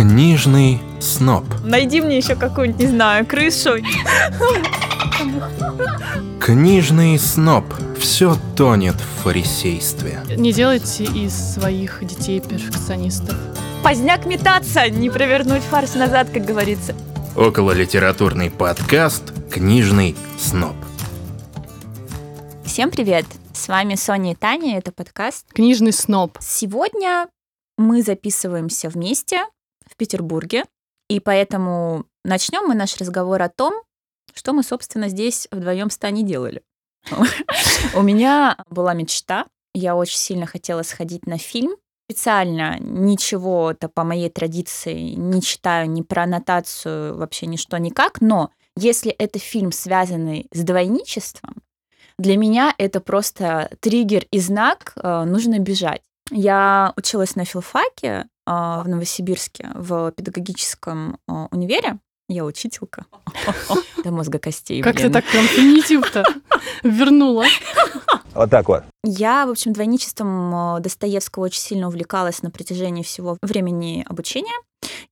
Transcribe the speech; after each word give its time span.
Книжный 0.00 0.80
сноб. 0.98 1.44
Найди 1.62 2.00
мне 2.00 2.16
еще 2.16 2.34
какую-нибудь, 2.34 2.80
не 2.80 2.86
знаю, 2.86 3.26
крышу. 3.26 3.72
Книжный 6.40 7.18
сноб. 7.18 7.66
Все 7.98 8.34
тонет 8.56 8.94
в 8.94 9.22
фарисействе. 9.24 10.22
Не 10.38 10.54
делайте 10.54 11.04
из 11.04 11.34
своих 11.34 12.02
детей 12.02 12.40
перфекционистов. 12.40 13.36
Поздняк 13.84 14.24
метаться, 14.24 14.88
не 14.88 15.10
провернуть 15.10 15.62
фарс 15.64 15.94
назад, 15.96 16.30
как 16.30 16.46
говорится. 16.46 16.94
Около 17.36 17.72
литературный 17.72 18.50
подкаст 18.50 19.34
«Книжный 19.52 20.16
сноб». 20.38 20.76
Всем 22.64 22.90
привет! 22.90 23.26
С 23.52 23.68
вами 23.68 23.96
Соня 23.96 24.32
и 24.32 24.34
Таня, 24.34 24.78
это 24.78 24.92
подкаст. 24.92 25.44
Книжный 25.52 25.92
сноб. 25.92 26.38
Сегодня 26.40 27.28
мы 27.76 28.02
записываемся 28.02 28.88
вместе 28.88 29.44
Петербурге, 30.00 30.64
и 31.08 31.20
поэтому 31.20 32.06
начнем 32.24 32.66
мы 32.66 32.74
наш 32.74 32.96
разговор 32.96 33.42
о 33.42 33.50
том, 33.50 33.74
что 34.34 34.54
мы, 34.54 34.62
собственно, 34.62 35.08
здесь 35.08 35.46
вдвоем 35.50 35.90
с 35.90 35.98
Таней 35.98 36.22
делали. 36.22 36.62
У 37.94 38.02
меня 38.02 38.56
была 38.70 38.94
мечта, 38.94 39.46
я 39.74 39.94
очень 39.94 40.16
сильно 40.16 40.46
хотела 40.46 40.82
сходить 40.82 41.26
на 41.26 41.36
фильм. 41.36 41.76
Специально 42.08 42.78
ничего-то 42.80 43.88
по 43.88 44.02
моей 44.02 44.30
традиции 44.30 45.10
не 45.10 45.42
читаю 45.42 45.90
ни 45.90 46.02
про 46.02 46.24
аннотацию, 46.24 47.16
вообще 47.16 47.46
ничто 47.46 47.76
никак, 47.76 48.20
но 48.20 48.50
если 48.76 49.12
это 49.12 49.38
фильм, 49.38 49.70
связанный 49.70 50.48
с 50.52 50.62
двойничеством, 50.62 51.62
для 52.18 52.36
меня 52.36 52.74
это 52.78 53.00
просто 53.00 53.70
триггер 53.80 54.26
и 54.30 54.40
знак, 54.40 54.92
э, 54.96 55.24
нужно 55.24 55.58
бежать. 55.58 56.02
Я 56.30 56.92
училась 56.96 57.34
на 57.36 57.44
филфаке 57.44 58.26
в 58.50 58.84
Новосибирске 58.88 59.70
в 59.74 60.10
педагогическом 60.12 61.18
э, 61.28 61.32
универе. 61.50 61.98
Я 62.28 62.44
учителька. 62.44 63.06
До 64.04 64.10
мозга 64.10 64.38
костей. 64.38 64.82
Как 64.82 64.96
ты 64.96 65.10
так 65.10 65.24
прям 65.24 65.44
феминитив-то 65.46 66.24
вернула? 66.82 67.44
Вот 68.34 68.50
так 68.50 68.68
вот. 68.68 68.84
Я, 69.04 69.46
в 69.46 69.50
общем, 69.50 69.72
двойничеством 69.72 70.76
э, 70.76 70.80
Достоевского 70.80 71.44
очень 71.44 71.60
сильно 71.60 71.88
увлекалась 71.88 72.42
на 72.42 72.50
протяжении 72.50 73.02
всего 73.02 73.36
времени 73.42 74.04
обучения. 74.08 74.56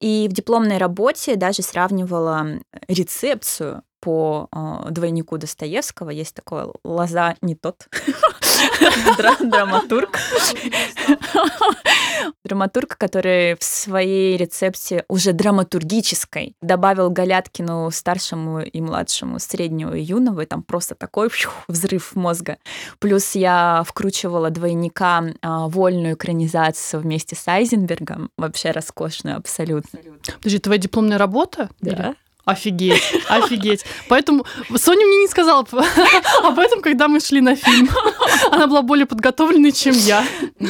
И 0.00 0.28
в 0.30 0.32
дипломной 0.32 0.78
работе 0.78 1.36
даже 1.36 1.62
сравнивала 1.62 2.60
рецепцию 2.88 3.82
по 4.00 4.48
э, 4.52 4.90
двойнику 4.90 5.38
Достоевского. 5.38 6.10
Есть 6.10 6.34
такой 6.34 6.72
лоза 6.84 7.36
не 7.42 7.54
тот. 7.54 7.88
Дра- 9.16 9.36
Драматург. 9.40 10.18
Драматург, 12.44 12.96
который 12.96 13.56
в 13.58 13.64
своей 13.64 14.36
рецепте 14.36 15.04
уже 15.08 15.32
драматургической 15.32 16.54
добавил 16.62 17.10
Галяткину 17.10 17.90
старшему 17.90 18.60
и 18.60 18.80
младшему, 18.80 19.38
среднего 19.38 19.94
и 19.94 20.00
юного, 20.02 20.42
и 20.42 20.46
там 20.46 20.62
просто 20.62 20.94
такой 20.94 21.28
фью, 21.28 21.50
взрыв 21.68 22.14
мозга. 22.16 22.58
Плюс 22.98 23.34
я 23.34 23.82
вкручивала 23.86 24.50
двойника 24.50 25.24
а, 25.42 25.68
вольную 25.68 26.14
экранизацию 26.14 27.00
вместе 27.02 27.36
с 27.36 27.46
Айзенбергом. 27.48 28.30
Вообще 28.36 28.70
роскошную 28.70 29.36
абсолютно. 29.36 30.00
Подожди, 30.38 30.58
твоя 30.58 30.78
дипломная 30.78 31.18
работа? 31.18 31.68
Да. 31.80 31.90
Или- 31.90 32.14
Офигеть, 32.48 33.02
офигеть. 33.28 33.84
Поэтому 34.08 34.44
Соня 34.76 35.06
мне 35.06 35.18
не 35.18 35.28
сказала 35.28 35.66
об 36.42 36.58
этом, 36.58 36.80
когда 36.80 37.08
мы 37.08 37.20
шли 37.20 37.40
на 37.40 37.56
фильм. 37.56 37.88
Она 38.50 38.66
была 38.66 38.82
более 38.82 39.06
подготовленной, 39.06 39.72
чем 39.72 39.94
я. 39.94 40.24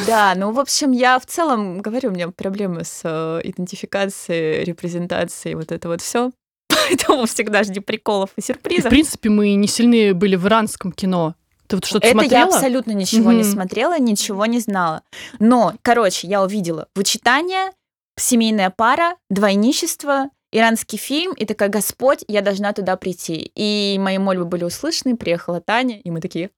Да, 0.07 0.33
ну, 0.35 0.51
в 0.51 0.59
общем, 0.59 0.91
я 0.91 1.19
в 1.19 1.25
целом, 1.25 1.81
говорю, 1.81 2.09
у 2.09 2.13
меня 2.13 2.29
проблемы 2.29 2.83
с 2.83 3.01
э, 3.03 3.41
идентификацией, 3.43 4.63
репрезентацией, 4.63 5.55
вот 5.55 5.71
это 5.71 5.87
вот 5.87 6.01
все. 6.01 6.31
Поэтому 6.69 7.25
всегда 7.27 7.63
жди 7.63 7.79
приколов 7.79 8.31
и 8.35 8.39
И, 8.39 8.41
в 8.41 8.45
сюрпризов. 8.45 8.89
принципе, 8.89 9.29
мы 9.29 9.53
не 9.53 9.67
сильны 9.67 10.13
были 10.13 10.35
в 10.35 10.47
иранском 10.47 10.91
кино. 10.91 11.35
Ты 11.67 11.75
вот 11.75 11.85
что-то 11.85 12.07
Это 12.07 12.19
смотрела? 12.19 12.39
я 12.39 12.45
абсолютно 12.45 12.91
ничего 12.93 13.31
не 13.31 13.43
Мгм. 13.43 13.51
смотрела, 13.51 13.99
ничего 13.99 14.45
не 14.47 14.59
знала. 14.59 15.03
Но, 15.39 15.73
короче, 15.83 16.27
я 16.27 16.41
увидела 16.41 16.87
вычитание, 16.95 17.71
семейная 18.17 18.69
пара, 18.75 19.15
двойничество, 19.29 20.29
иранский 20.51 20.97
фильм, 20.97 21.33
и 21.33 21.45
такая, 21.45 21.69
Господь, 21.69 22.23
я 22.27 22.41
должна 22.41 22.73
туда 22.73 22.95
прийти. 22.95 23.51
И 23.55 23.97
мои 23.99 24.17
мольбы 24.17 24.45
были 24.45 24.63
услышаны, 24.63 25.15
приехала 25.17 25.61
Таня, 25.61 25.99
и 25.99 26.09
мы 26.11 26.21
такие... 26.21 26.49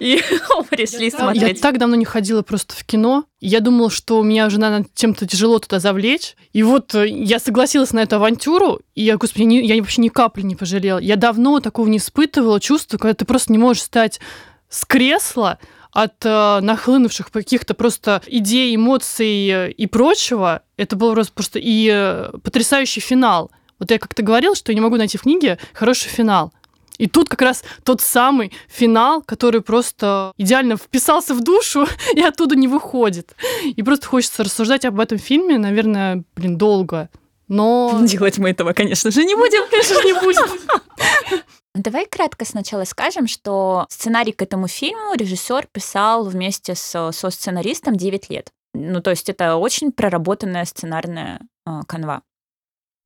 И 0.00 0.22
пришли 0.70 1.06
Я 1.06 1.10
смотреть. 1.10 1.60
так 1.60 1.78
давно 1.78 1.96
не 1.96 2.04
ходила 2.04 2.42
просто 2.42 2.74
в 2.74 2.84
кино. 2.84 3.24
Я 3.40 3.60
думала, 3.60 3.90
что 3.90 4.22
меня 4.22 4.46
уже, 4.46 4.58
наверное, 4.58 4.86
чем-то 4.94 5.26
тяжело 5.26 5.58
туда 5.58 5.78
завлечь. 5.78 6.36
И 6.52 6.62
вот 6.62 6.94
э, 6.94 7.08
я 7.08 7.38
согласилась 7.38 7.92
на 7.92 8.00
эту 8.00 8.16
авантюру, 8.16 8.80
и 8.94 9.02
я, 9.02 9.16
господи, 9.16 9.44
не- 9.44 9.66
я 9.66 9.76
вообще 9.80 10.00
ни 10.02 10.08
капли 10.08 10.42
не 10.42 10.54
пожалела. 10.56 10.98
Я 10.98 11.16
давно 11.16 11.60
такого 11.60 11.88
не 11.88 11.98
испытывала 11.98 12.60
чувства, 12.60 12.98
когда 12.98 13.14
ты 13.14 13.24
просто 13.24 13.52
не 13.52 13.58
можешь 13.58 13.82
встать 13.82 14.20
с 14.68 14.84
кресла 14.84 15.58
от 15.92 16.14
э, 16.24 16.60
нахлынувших 16.60 17.30
каких-то 17.30 17.74
просто 17.74 18.22
идей, 18.26 18.74
эмоций 18.74 19.48
э, 19.48 19.70
и 19.70 19.86
прочего. 19.86 20.62
Это 20.76 20.96
был 20.96 21.14
просто, 21.34 21.58
и 21.58 21.88
э, 21.92 22.30
потрясающий 22.42 23.00
финал. 23.00 23.50
Вот 23.78 23.90
я 23.90 23.98
как-то 23.98 24.22
говорила, 24.22 24.54
что 24.54 24.72
я 24.72 24.74
не 24.74 24.80
могу 24.80 24.96
найти 24.96 25.18
в 25.18 25.22
книге 25.22 25.58
хороший 25.72 26.08
финал. 26.08 26.52
И 26.98 27.06
тут 27.06 27.30
как 27.30 27.40
раз 27.40 27.64
тот 27.82 28.02
самый 28.02 28.52
финал, 28.68 29.22
который 29.22 29.62
просто 29.62 30.32
идеально 30.36 30.76
вписался 30.76 31.34
в 31.34 31.42
душу 31.42 31.86
и 32.14 32.20
оттуда 32.20 32.56
не 32.56 32.68
выходит. 32.68 33.34
И 33.64 33.82
просто 33.82 34.06
хочется 34.06 34.44
рассуждать 34.44 34.84
об 34.84 35.00
этом 35.00 35.18
фильме, 35.18 35.58
наверное, 35.58 36.24
блин, 36.36 36.58
долго. 36.58 37.08
Но 37.48 37.98
Делать 38.02 38.38
мы 38.38 38.50
этого, 38.50 38.74
конечно 38.74 39.10
же, 39.10 39.24
не 39.24 39.34
будем. 39.34 39.68
конечно, 39.70 40.04
не 40.04 40.12
будет. 40.12 41.44
Давай 41.74 42.06
кратко 42.06 42.44
сначала 42.44 42.84
скажем, 42.84 43.28
что 43.28 43.86
сценарий 43.88 44.32
к 44.32 44.42
этому 44.42 44.66
фильму 44.66 45.14
режиссер 45.14 45.68
писал 45.68 46.24
вместе 46.24 46.74
со, 46.74 47.12
со 47.12 47.30
сценаристом 47.30 47.96
9 47.96 48.28
лет. 48.30 48.50
Ну, 48.74 49.00
то 49.00 49.10
есть 49.10 49.28
это 49.28 49.56
очень 49.56 49.92
проработанная 49.92 50.64
сценарная 50.64 51.40
э, 51.66 51.80
канва. 51.86 52.22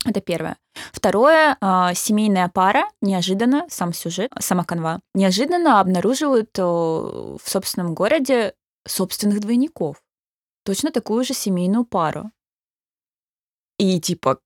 Это 0.06 0.20
первое. 0.20 0.56
Второе, 0.92 1.56
э, 1.60 1.94
семейная 1.94 2.48
пара 2.48 2.84
неожиданно, 3.02 3.66
сам 3.69 3.92
сюжет, 3.92 4.32
сама 4.38 4.64
канва, 4.64 5.00
неожиданно 5.14 5.81
обнаруживают 5.81 6.50
э, 6.58 6.62
в 6.62 7.42
собственном 7.44 7.94
городе 7.94 8.54
собственных 8.86 9.41
двойников. 9.41 10.02
Точно 10.64 10.91
такую 10.91 11.25
же 11.25 11.34
семейную 11.34 11.84
пару. 11.84 12.31
И 13.78 14.00
типа, 14.00 14.41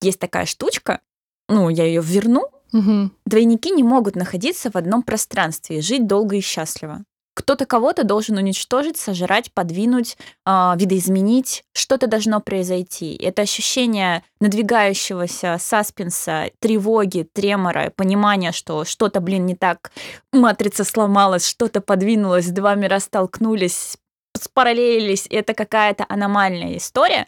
есть 0.00 0.18
такая 0.18 0.46
штучка, 0.46 1.00
ну, 1.48 1.68
я 1.68 1.84
ее 1.84 2.02
верну, 2.02 2.48
Мгм. 2.72 3.12
Двойники 3.26 3.70
не 3.70 3.82
могут 3.82 4.16
находиться 4.16 4.70
в 4.70 4.76
одном 4.76 5.02
пространстве 5.02 5.78
и 5.78 5.82
жить 5.82 6.06
долго 6.06 6.36
и 6.36 6.40
счастливо. 6.40 7.04
Кто-то 7.34 7.64
кого-то 7.64 8.04
должен 8.04 8.36
уничтожить, 8.36 8.98
сожрать, 8.98 9.52
подвинуть, 9.52 10.18
а, 10.44 10.74
видоизменить. 10.78 11.64
Что-то 11.72 12.06
должно 12.06 12.40
произойти. 12.40 13.14
Это 13.14 13.42
ощущение 13.42 14.24
надвигающегося 14.40 15.56
саспенса, 15.58 16.50
тревоги, 16.58 17.26
тремора, 17.32 17.92
понимания, 17.96 18.52
что 18.52 18.84
что-то, 18.84 19.20
блин, 19.20 19.46
не 19.46 19.54
так. 19.54 19.90
Матрица 20.32 20.84
сломалась, 20.84 21.46
что-то 21.46 21.80
подвинулось, 21.80 22.48
два 22.48 22.74
мира 22.74 22.98
столкнулись, 22.98 23.96
спараллелились. 24.36 25.26
Это 25.30 25.54
какая-то 25.54 26.04
аномальная 26.08 26.76
история 26.76 27.26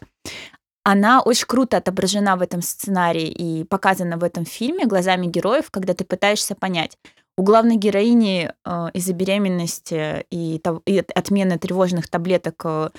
она 0.84 1.22
очень 1.22 1.46
круто 1.46 1.76
отображена 1.76 2.36
в 2.36 2.42
этом 2.42 2.62
сценарии 2.62 3.28
и 3.28 3.64
показана 3.64 4.16
в 4.18 4.24
этом 4.24 4.44
фильме 4.44 4.86
глазами 4.86 5.26
героев, 5.26 5.70
когда 5.70 5.94
ты 5.94 6.04
пытаешься 6.04 6.54
понять. 6.54 6.98
У 7.36 7.44
главной 7.44 7.76
героини 7.76 8.52
э, 8.64 8.86
из-за 8.92 9.12
беременности 9.12 10.26
и, 10.30 10.60
и 10.86 10.98
от- 10.98 11.10
отмены 11.12 11.58
тревожных 11.58 12.08
таблеток 12.08 12.60
э, 12.64 12.90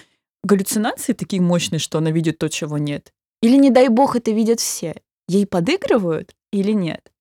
галлюцинации 0.44 1.14
такие 1.14 1.42
мощные, 1.42 1.80
что 1.80 2.00
она 2.00 2.12
видит 2.12 2.38
то, 2.40 2.50
чего 2.50 2.78
нет. 2.78 3.14
Или, 3.42 3.58
не 3.58 3.70
дай 3.70 3.90
бог, 3.90 4.16
это 4.16 4.32
видят 4.32 4.60
все. 4.60 4.96
Ей 5.28 5.46
подыгрывают 5.46 6.34
или 6.52 6.72
нет? 6.72 7.12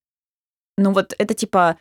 Ну 0.78 0.92
вот 0.92 1.14
это 1.18 1.34
типа 1.34 1.76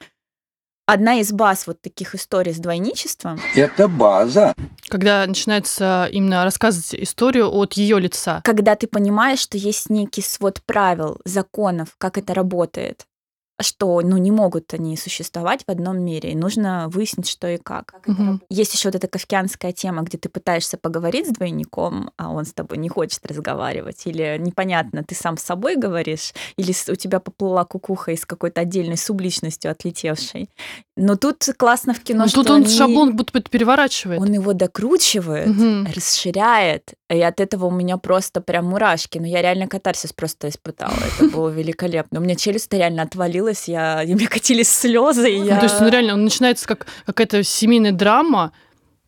одна 0.91 1.19
из 1.19 1.31
баз 1.31 1.67
вот 1.67 1.81
таких 1.81 2.15
историй 2.15 2.53
с 2.53 2.57
двойничеством. 2.57 3.39
Это 3.55 3.87
база. 3.87 4.53
Когда 4.89 5.25
начинается 5.25 6.09
именно 6.11 6.43
рассказывать 6.43 6.93
историю 6.95 7.49
от 7.49 7.73
ее 7.73 7.99
лица. 7.99 8.41
когда 8.43 8.75
ты 8.75 8.87
понимаешь, 8.87 9.39
что 9.39 9.57
есть 9.57 9.89
некий 9.89 10.21
свод 10.21 10.61
правил, 10.65 11.19
законов, 11.23 11.95
как 11.97 12.17
это 12.17 12.33
работает. 12.33 13.05
Что, 13.63 14.01
ну, 14.01 14.17
не 14.17 14.31
могут 14.31 14.73
они 14.73 14.97
существовать 14.97 15.63
в 15.67 15.71
одном 15.71 15.99
мире, 15.99 16.31
и 16.31 16.35
нужно 16.35 16.87
выяснить, 16.89 17.27
что 17.29 17.47
и 17.47 17.57
как. 17.57 17.93
Мгм. 18.05 18.41
Есть 18.49 18.73
еще 18.73 18.89
вот 18.89 18.95
эта 18.95 19.07
кавкианская 19.07 19.71
тема, 19.71 20.01
где 20.03 20.17
ты 20.17 20.29
пытаешься 20.29 20.77
поговорить 20.77 21.27
с 21.27 21.31
двойником, 21.31 22.11
а 22.17 22.29
он 22.31 22.45
с 22.45 22.53
тобой 22.53 22.77
не 22.77 22.89
хочет 22.89 23.25
разговаривать, 23.25 24.01
или 24.05 24.37
непонятно, 24.39 25.03
ты 25.03 25.15
сам 25.15 25.37
с 25.37 25.43
собой 25.43 25.75
говоришь, 25.75 26.33
или 26.57 26.73
у 26.91 26.95
тебя 26.95 27.19
поплыла 27.19 27.65
кукуха 27.65 28.11
из 28.11 28.25
какой-то 28.25 28.61
отдельной 28.61 28.97
субличностью 28.97 29.71
отлетевшей. 29.71 30.49
Но 30.97 31.15
тут 31.15 31.43
классно 31.57 31.93
в 31.93 31.99
кино, 32.01 32.23
Ну, 32.23 32.29
что 32.29 32.41
тут 32.43 32.51
он 32.51 32.61
они- 32.63 32.77
шаблон 32.77 33.15
будто 33.15 33.33
бы 33.39 33.41
переворачивает. 33.49 34.19
он 34.21 34.31
его 34.33 34.53
докручивает, 34.53 35.47
Мгм. 35.47 35.87
расширяет, 35.95 36.93
и 37.09 37.19
от 37.21 37.39
этого 37.39 37.65
у 37.65 37.71
меня 37.71 37.97
просто 37.97 38.41
прям 38.41 38.65
мурашки. 38.65 39.17
Но 39.17 39.25
я 39.27 39.41
реально 39.41 39.67
катарсис 39.67 40.13
просто 40.13 40.49
испытала. 40.49 40.93
Это 41.17 41.29
было 41.29 41.49
великолепно. 41.49 42.19
У 42.19 42.23
меня 42.23 42.35
челюсть 42.35 42.71
реально 42.73 43.03
отвалилась, 43.03 43.50
я... 43.67 44.03
и 44.07 44.13
мне 44.13 44.27
катились 44.27 44.69
слезы, 44.69 45.37
Ну, 45.37 45.45
я... 45.45 45.57
то 45.57 45.65
есть 45.65 45.81
он 45.81 45.89
реально 45.89 46.13
он 46.13 46.23
начинается 46.23 46.67
как 46.67 46.87
какая-то 47.05 47.43
семейная 47.43 47.91
драма, 47.91 48.51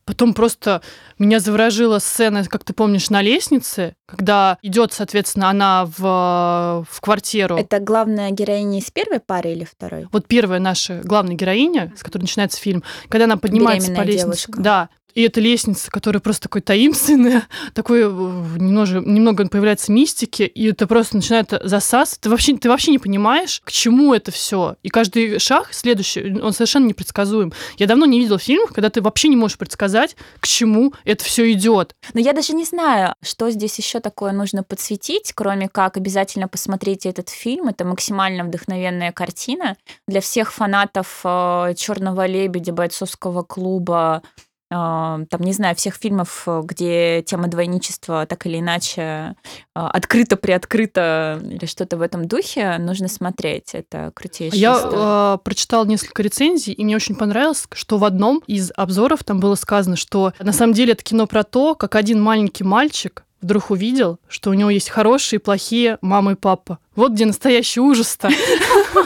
потом 0.05 0.33
просто 0.33 0.81
меня 1.17 1.39
заворожила 1.39 1.99
сцена, 1.99 2.43
как 2.45 2.63
ты 2.63 2.73
помнишь, 2.73 3.09
на 3.09 3.21
лестнице, 3.21 3.95
когда 4.05 4.57
идет, 4.61 4.93
соответственно, 4.93 5.49
она 5.49 5.85
в, 5.85 6.85
в 6.89 7.01
квартиру. 7.01 7.57
Это 7.57 7.79
главная 7.79 8.31
героиня 8.31 8.79
из 8.79 8.91
первой 8.91 9.19
пары 9.19 9.51
или 9.53 9.63
второй? 9.63 10.07
Вот 10.11 10.27
первая 10.27 10.59
наша 10.59 11.01
главная 11.03 11.35
героиня, 11.35 11.93
с 11.95 12.03
которой 12.03 12.23
начинается 12.23 12.59
фильм, 12.59 12.83
когда 13.09 13.25
она 13.25 13.37
поднимается 13.37 13.89
по 13.89 14.01
Беременная 14.01 14.13
лестнице. 14.13 14.47
девушка. 14.47 14.61
Да. 14.61 14.89
И 15.13 15.21
эта 15.21 15.39
лестница, 15.39 15.91
которая 15.91 16.21
просто 16.21 16.43
такой 16.43 16.61
таинственная, 16.61 17.47
такой 17.73 18.01
э, 18.01 18.05
немного, 18.05 18.99
немного 18.99 19.47
появляется 19.47 19.91
мистики, 19.91 20.43
и 20.43 20.69
это 20.69 20.87
просто 20.87 21.17
начинает 21.17 21.53
засасывать. 21.63 22.21
Ты 22.21 22.29
вообще, 22.29 22.57
ты 22.57 22.69
вообще 22.69 22.91
не 22.91 22.99
понимаешь, 22.99 23.61
к 23.63 23.71
чему 23.71 24.13
это 24.13 24.31
все. 24.31 24.75
И 24.83 24.89
каждый 24.89 25.39
шаг 25.39 25.69
следующий, 25.71 26.39
он 26.39 26.53
совершенно 26.53 26.87
непредсказуем. 26.87 27.53
Я 27.77 27.87
давно 27.87 28.05
не 28.05 28.19
видела 28.19 28.39
фильмов, 28.39 28.71
когда 28.73 28.89
ты 28.89 29.01
вообще 29.01 29.27
не 29.27 29.35
можешь 29.35 29.57
предсказать, 29.57 30.15
к 30.39 30.47
чему 30.47 30.93
это 31.03 31.23
все 31.23 31.51
идет. 31.51 31.95
Но 32.13 32.19
я 32.19 32.33
даже 32.33 32.53
не 32.53 32.65
знаю, 32.65 33.15
что 33.21 33.49
здесь 33.51 33.77
еще 33.77 33.99
такое 33.99 34.31
нужно 34.31 34.63
подсветить, 34.63 35.33
кроме 35.33 35.69
как 35.69 35.97
обязательно 35.97 36.47
посмотреть 36.47 37.05
этот 37.05 37.29
фильм. 37.29 37.67
Это 37.67 37.85
максимально 37.85 38.43
вдохновенная 38.43 39.11
картина 39.11 39.77
для 40.07 40.21
всех 40.21 40.53
фанатов 40.53 41.21
Черного 41.23 42.25
лебедя, 42.25 42.73
бойцовского 42.73 43.43
клуба, 43.43 44.23
э, 44.23 44.52
там, 44.73 45.41
не 45.41 45.53
знаю, 45.53 45.75
всех 45.75 45.95
фильмов, 45.95 46.43
э, 46.47 46.61
где 46.63 47.21
тема 47.21 47.47
двойничества 47.47 48.25
так 48.25 48.45
или 48.45 48.59
иначе 48.59 49.01
э, 49.01 49.33
открыто-приоткрыто 49.75 51.41
или 51.43 51.65
что-то 51.65 51.97
в 51.97 52.01
этом 52.01 52.27
духе, 52.27 52.77
нужно 52.79 53.07
смотреть. 53.07 53.73
Это 53.73 54.11
крутейшая 54.15 54.59
Я 54.59 54.75
история. 54.77 55.35
э, 55.35 55.37
прочитала 55.43 55.85
несколько 55.85 56.23
рецензий, 56.23 56.73
и 56.73 56.83
мне 56.83 56.95
очень 56.95 57.15
понравилось, 57.15 57.65
что 57.73 57.97
в 57.97 58.03
одном 58.03 58.41
из 58.47 58.71
обзоров 58.75 59.23
там 59.23 59.39
было 59.39 59.55
сказано, 59.55 59.95
что 59.95 60.33
на 60.39 60.53
самом 60.53 60.73
деле 60.73 60.93
это 60.93 61.03
кино 61.03 61.27
про 61.27 61.43
то, 61.43 61.75
как 61.75 61.95
один 61.95 62.21
маленький 62.21 62.63
мальчик 62.63 63.25
вдруг 63.41 63.69
увидел, 63.71 64.19
что 64.27 64.49
у 64.49 64.53
него 64.53 64.69
есть 64.69 64.89
хорошие 64.89 65.39
и 65.39 65.43
плохие 65.43 65.97
мама 66.01 66.31
и 66.31 66.35
папа. 66.35 66.79
Вот 66.95 67.11
где 67.11 67.25
настоящий 67.25 67.81
ужас-то. 67.81 68.29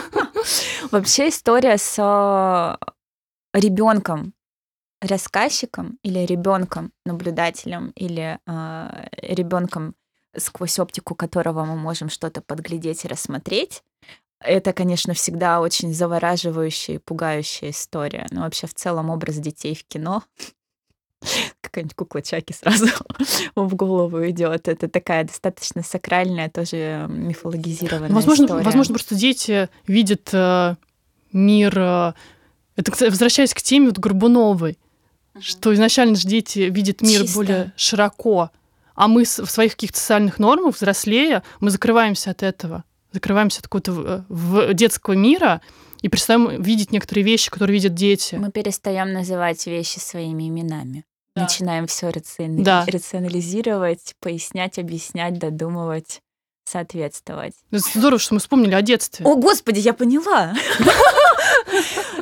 Вообще 0.90 1.28
история 1.28 1.76
с 1.76 2.78
ребенком, 3.52 4.32
рассказчиком 5.00 5.98
или 6.02 6.20
ребенком 6.20 6.92
наблюдателем 7.04 7.92
или 7.94 8.38
ребенком 8.46 9.94
сквозь 10.36 10.78
оптику 10.78 11.14
которого 11.14 11.64
мы 11.64 11.76
можем 11.76 12.10
что-то 12.10 12.40
подглядеть 12.40 13.04
и 13.04 13.08
рассмотреть. 13.08 13.82
Это, 14.40 14.72
конечно, 14.72 15.14
всегда 15.14 15.60
очень 15.60 15.92
завораживающая 15.92 16.96
и 16.96 16.98
пугающая 16.98 17.70
история. 17.70 18.26
Но 18.30 18.42
вообще 18.42 18.66
в 18.66 18.74
целом 18.74 19.10
образ 19.10 19.36
детей 19.36 19.74
в 19.74 19.84
кино 19.84 20.22
какая-нибудь 21.60 21.94
кукла 21.94 22.22
Чаки 22.22 22.52
сразу 22.52 22.86
в 23.56 23.74
голову 23.74 24.28
идет. 24.28 24.68
Это 24.68 24.88
такая 24.88 25.24
достаточно 25.24 25.82
сакральная, 25.82 26.48
тоже 26.50 27.06
мифологизированная 27.08 28.14
Возможно, 28.14 28.44
история. 28.44 28.64
возможно, 28.64 28.94
просто 28.94 29.14
дети 29.16 29.68
видят 29.86 30.28
э, 30.32 30.76
мир... 31.32 31.76
э, 31.76 32.12
это, 32.76 32.92
возвращаясь 33.10 33.54
к 33.54 33.60
теме 33.60 33.86
вот 33.88 33.98
Горбуновой, 33.98 34.78
что 35.40 35.74
изначально 35.74 36.14
же 36.16 36.26
дети 36.28 36.60
видят 36.60 37.00
мир 37.02 37.22
Чисто. 37.22 37.34
более 37.38 37.72
широко, 37.76 38.50
а 38.94 39.08
мы 39.08 39.24
в 39.24 39.28
своих 39.50 39.72
каких-то 39.72 39.98
социальных 39.98 40.38
нормах, 40.38 40.74
взрослея, 40.76 41.42
мы 41.60 41.70
закрываемся 41.70 42.30
от 42.30 42.42
этого, 42.42 42.84
закрываемся 43.12 43.58
от 43.60 43.64
какого-то 43.68 43.92
в- 43.92 44.24
в 44.28 44.74
детского 44.74 45.14
мира 45.14 45.60
и 46.02 46.08
перестаем 46.08 46.60
видеть 46.62 46.92
некоторые 46.92 47.24
вещи, 47.24 47.50
которые 47.50 47.74
видят 47.74 47.94
дети. 47.94 48.34
Мы 48.36 48.50
перестаем 48.50 49.12
называть 49.12 49.66
вещи 49.66 49.98
своими 49.98 50.48
именами. 50.48 51.04
Да. 51.34 51.42
Начинаем 51.42 51.86
все 51.86 52.10
Да. 52.38 52.84
рационализировать, 52.86 54.14
пояснять, 54.20 54.78
объяснять, 54.78 55.38
додумывать, 55.38 56.20
соответствовать. 56.64 57.54
Это 57.70 57.82
здорово, 57.94 58.18
что 58.18 58.34
мы 58.34 58.40
вспомнили 58.40 58.74
о 58.74 58.82
детстве. 58.82 59.24
О, 59.24 59.36
господи, 59.36 59.78
я 59.78 59.94
поняла! 59.94 60.54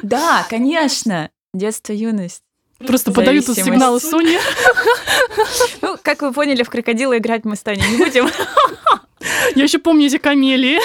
Да, 0.02 0.46
конечно. 0.48 1.30
Детство, 1.54 1.92
юность. 1.92 2.42
Просто 2.78 3.12
подают 3.12 3.46
сигналы 3.46 4.00
Сони. 4.00 4.38
Ну, 5.82 5.96
как 6.02 6.22
вы 6.22 6.32
поняли, 6.32 6.62
в 6.62 6.70
крокодила 6.70 7.16
играть 7.16 7.44
мы 7.44 7.56
с 7.56 7.62
Таней 7.62 7.86
не 7.90 7.98
будем. 7.98 8.28
Я 9.54 9.64
еще 9.64 9.78
помню 9.78 10.06
эти 10.06 10.18
камелии. 10.18 10.78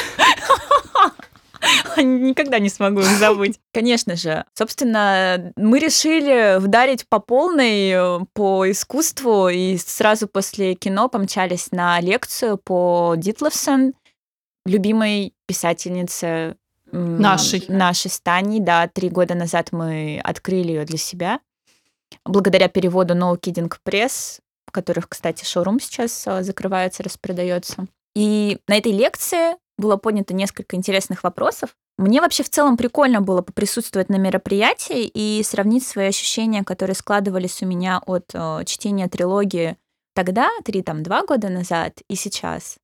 Никогда 1.98 2.60
не 2.60 2.70
смогу 2.70 3.02
их 3.02 3.18
забыть. 3.18 3.60
Конечно 3.74 4.16
же. 4.16 4.46
Собственно, 4.54 5.54
мы 5.56 5.80
решили 5.80 6.60
вдарить 6.60 7.08
по 7.08 7.20
полной 7.20 7.92
э, 7.92 8.20
по 8.34 8.70
искусству 8.70 9.50
и 9.50 9.78
сразу 9.78 10.28
после 10.28 10.76
кино 10.76 11.08
помчались 11.08 11.72
на 11.72 12.00
лекцию 12.00 12.58
по 12.58 13.14
Дитлевсон, 13.18 13.94
любимой 14.66 15.34
писательнице 15.48 16.56
Нашей. 16.92 17.64
Нашей 17.70 18.12
Стани. 18.12 18.60
Да, 18.60 18.88
три 18.88 19.10
года 19.10 19.34
назад 19.34 19.70
мы 19.72 20.20
открыли 20.24 20.70
ее 20.70 20.86
для 20.86 20.98
себя. 20.98 21.40
Благодаря 22.26 22.68
переводу 22.68 23.14
No 23.16 23.40
Kidding 23.40 23.72
Press, 23.86 24.40
в 24.68 24.72
которых, 24.72 25.10
кстати, 25.10 25.44
шоурум 25.44 25.80
сейчас 25.80 26.26
э, 26.28 26.44
закрывается, 26.44 27.04
распродается. 27.04 27.88
И 28.16 28.60
на 28.68 28.78
этой 28.78 28.92
лекции 28.92 29.56
было 29.78 29.98
поднято 29.98 30.34
несколько 30.34 30.76
интересных 30.76 31.24
вопросов. 31.24 31.76
Мне 31.98 32.22
вообще 32.22 32.44
в 32.44 32.50
целом 32.50 32.78
прикольно 32.78 33.22
было 33.22 33.42
поприсутствовать 33.42 34.10
на 34.10 34.16
мероприятии 34.16 35.06
и 35.06 35.44
сравнить 35.44 35.86
свои 35.86 36.08
ощущения, 36.08 36.64
которые 36.64 36.96
складывались 36.96 37.62
у 37.62 37.66
меня 37.66 38.02
от 38.06 38.32
э, 38.34 38.64
чтения 38.66 39.08
трилогии 39.08 39.78
тогда, 40.14 40.50
три, 40.64 40.82
там, 40.84 41.04
два 41.04 41.26
года 41.26 41.50
назад 41.50 42.02
и 42.08 42.16
сейчас. 42.16 42.78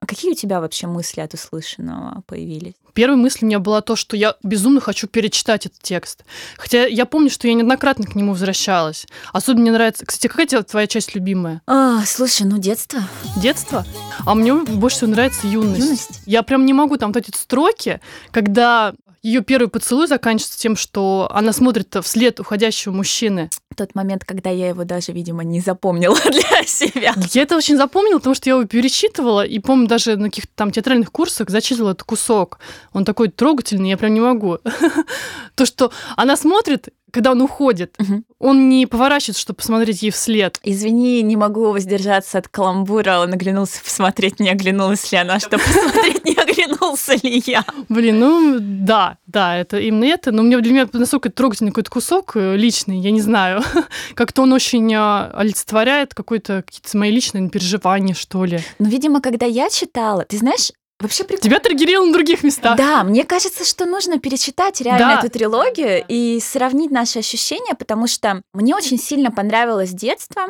А 0.00 0.06
какие 0.06 0.32
у 0.32 0.34
тебя 0.34 0.60
вообще 0.60 0.86
мысли 0.86 1.20
от 1.20 1.34
услышанного 1.34 2.22
появились? 2.26 2.74
Первая 2.94 3.16
мысль 3.16 3.40
у 3.42 3.46
меня 3.46 3.58
была 3.58 3.80
то, 3.80 3.96
что 3.96 4.16
я 4.16 4.34
безумно 4.42 4.80
хочу 4.80 5.06
перечитать 5.06 5.66
этот 5.66 5.80
текст. 5.82 6.24
Хотя 6.58 6.86
я 6.86 7.06
помню, 7.06 7.30
что 7.30 7.48
я 7.48 7.54
неоднократно 7.54 8.06
к 8.06 8.14
нему 8.14 8.32
возвращалась. 8.32 9.06
Особенно 9.32 9.62
мне 9.62 9.72
нравится... 9.72 10.04
Кстати, 10.04 10.26
какая 10.26 10.62
твоя 10.62 10.86
часть 10.86 11.14
любимая? 11.14 11.62
А, 11.66 12.04
слушай, 12.04 12.42
ну 12.42 12.58
детство. 12.58 13.00
Детство? 13.36 13.86
А 14.26 14.34
мне 14.34 14.54
больше 14.54 14.98
всего 14.98 15.10
нравится 15.10 15.46
юность. 15.46 15.80
Юность? 15.80 16.20
Я 16.26 16.42
прям 16.42 16.66
не 16.66 16.72
могу 16.72 16.96
там 16.96 17.12
вот 17.12 17.16
эти 17.16 17.36
строки, 17.36 18.00
когда 18.30 18.94
ее 19.22 19.40
первый 19.40 19.68
поцелуй 19.68 20.08
заканчивается 20.08 20.58
тем, 20.58 20.74
что 20.74 21.28
она 21.32 21.52
смотрит 21.52 21.94
вслед 22.02 22.40
уходящего 22.40 22.92
мужчины. 22.92 23.50
Тот 23.76 23.94
момент, 23.94 24.24
когда 24.24 24.50
я 24.50 24.68
его 24.68 24.82
даже, 24.84 25.12
видимо, 25.12 25.44
не 25.44 25.60
запомнила 25.60 26.18
для 26.24 26.64
себя. 26.64 27.14
Я 27.30 27.42
это 27.42 27.56
очень 27.56 27.76
запомнила, 27.76 28.18
потому 28.18 28.34
что 28.34 28.50
я 28.50 28.56
его 28.56 28.66
перечитывала, 28.66 29.46
и, 29.46 29.60
помню, 29.60 29.86
даже 29.86 30.16
на 30.16 30.24
каких-то 30.24 30.50
там 30.56 30.72
театральных 30.72 31.12
курсах 31.12 31.50
зачитывала 31.50 31.92
этот 31.92 32.02
кусок. 32.02 32.58
Он 32.92 33.04
такой 33.04 33.28
трогательный, 33.28 33.90
я 33.90 33.96
прям 33.96 34.12
не 34.12 34.20
могу. 34.20 34.58
То, 35.54 35.66
что 35.66 35.92
она 36.16 36.36
смотрит, 36.36 36.88
когда 37.12 37.30
он 37.32 37.40
уходит, 37.42 37.94
Мгм. 37.98 38.24
он 38.40 38.68
не 38.68 38.86
поворачивается, 38.86 39.40
чтобы 39.40 39.58
посмотреть 39.58 40.02
ей 40.02 40.10
вслед. 40.10 40.58
Извини, 40.64 41.22
не 41.22 41.36
могу 41.36 41.70
воздержаться 41.70 42.38
от 42.38 42.48
каламбура. 42.48 43.20
Он 43.20 43.32
оглянулся 43.32 43.82
посмотреть, 43.84 44.40
не 44.40 44.50
оглянулась 44.50 45.12
ли 45.12 45.18
она, 45.18 45.38
чтобы 45.38 45.58
посмотреть, 45.66 46.24
не 46.24 46.34
оглянулся 46.34 47.14
ли 47.22 47.42
я. 47.46 47.64
Блин, 47.88 48.18
ну 48.18 48.56
да, 48.58 49.18
да, 49.26 49.56
это 49.56 49.78
именно 49.78 50.04
это. 50.06 50.32
Но 50.32 50.42
мне, 50.42 50.58
для 50.60 50.72
меня 50.72 50.88
настолько 50.92 51.30
трогательный 51.30 51.70
какой-то 51.70 51.90
кусок 51.90 52.32
э, 52.36 52.56
личный, 52.56 52.98
я 52.98 53.10
не 53.10 53.20
знаю. 53.20 53.62
Как-то 54.14 54.42
он 54.42 54.52
очень 54.52 54.92
э, 54.92 55.30
олицетворяет 55.32 56.14
какое-то 56.14 56.62
какие-то 56.66 56.96
мои 56.96 57.10
личные 57.10 57.48
переживания, 57.50 58.14
что 58.14 58.44
ли. 58.44 58.60
Но, 58.78 58.88
видимо, 58.88 59.20
когда 59.20 59.46
я 59.46 59.68
читала, 59.70 60.24
ты 60.24 60.38
знаешь, 60.38 60.72
вообще 61.02 61.24
прикольно. 61.24 61.42
Тебя 61.42 61.58
триггерило 61.58 62.04
на 62.06 62.12
других 62.12 62.42
местах. 62.42 62.76
Да, 62.76 63.02
мне 63.04 63.24
кажется, 63.24 63.64
что 63.64 63.84
нужно 63.86 64.18
перечитать 64.18 64.80
реально 64.80 65.16
Да. 65.16 65.18
эту 65.20 65.30
трилогию 65.30 66.04
и 66.08 66.40
сравнить 66.40 66.90
наши 66.90 67.18
ощущения, 67.18 67.74
потому 67.74 68.06
что 68.06 68.42
мне 68.54 68.74
очень 68.74 68.98
сильно 68.98 69.30
понравилось 69.30 69.90
детство. 69.90 70.42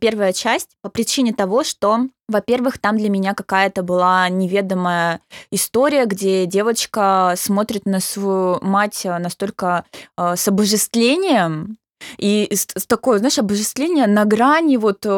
первая 0.00 0.32
часть 0.32 0.70
по 0.80 0.88
причине 0.88 1.34
того, 1.34 1.62
что, 1.62 2.06
во-первых, 2.26 2.78
там 2.78 2.96
для 2.96 3.10
меня 3.10 3.34
какая-то 3.34 3.82
была 3.82 4.26
неведомая 4.30 5.20
история, 5.50 6.06
где 6.06 6.46
девочка 6.46 7.34
смотрит 7.36 7.84
на 7.84 8.00
свою 8.00 8.58
мать 8.62 9.02
э, 9.04 9.18
настолько 9.18 9.84
э, 10.16 10.36
с 10.36 10.48
обожествлением, 10.48 11.76
и 12.18 12.50
такое, 12.86 13.18
знаешь, 13.18 13.38
обожествление 13.38 14.06
на 14.06 14.24
грани 14.24 14.76
вот 14.76 15.04
э, 15.04 15.08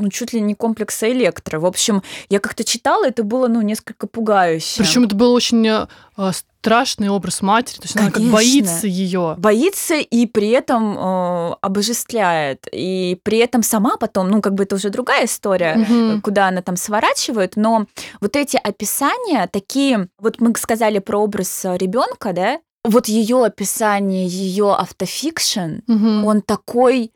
ну, 0.00 0.08
чуть 0.10 0.32
ли 0.32 0.40
не 0.40 0.54
комплекса 0.54 1.10
электро. 1.10 1.58
В 1.60 1.66
общем, 1.66 2.02
я 2.28 2.40
как-то 2.40 2.64
читала, 2.64 3.06
это 3.06 3.22
было, 3.22 3.48
ну, 3.48 3.62
несколько 3.62 4.06
пугающе. 4.06 4.82
Причем 4.82 5.04
это 5.04 5.14
был 5.14 5.32
очень 5.32 5.66
э, 5.66 5.86
э, 6.16 6.30
страшный 6.60 7.08
образ 7.08 7.40
матери, 7.42 7.76
то 7.78 7.84
есть 7.84 7.96
она 7.96 8.06
как 8.06 8.14
Конечно. 8.14 8.32
боится 8.36 8.86
ее. 8.86 9.34
боится 9.38 9.94
и 9.94 10.26
при 10.26 10.48
этом 10.50 10.96
э, 10.98 11.54
обожествляет. 11.60 12.66
И 12.72 13.18
при 13.22 13.38
этом 13.38 13.62
сама 13.62 13.96
потом, 13.96 14.28
ну, 14.30 14.40
как 14.42 14.54
бы 14.54 14.64
это 14.64 14.74
уже 14.76 14.90
другая 14.90 15.26
история, 15.26 15.76
Мгм. 15.76 16.20
куда 16.20 16.48
она 16.48 16.62
там 16.62 16.76
сворачивает, 16.76 17.56
но 17.56 17.86
вот 18.20 18.36
эти 18.36 18.56
описания 18.56 19.46
такие, 19.52 20.08
вот 20.18 20.40
мы 20.40 20.52
сказали 20.56 20.98
про 20.98 21.18
образ 21.18 21.64
ребенка, 21.64 22.32
да, 22.32 22.58
вот 22.88 23.08
ее 23.08 23.44
описание, 23.44 24.26
ее 24.26 24.72
автофикшн, 24.74 25.80
Мгм. 25.86 26.24
он 26.24 26.42
такой 26.42 27.12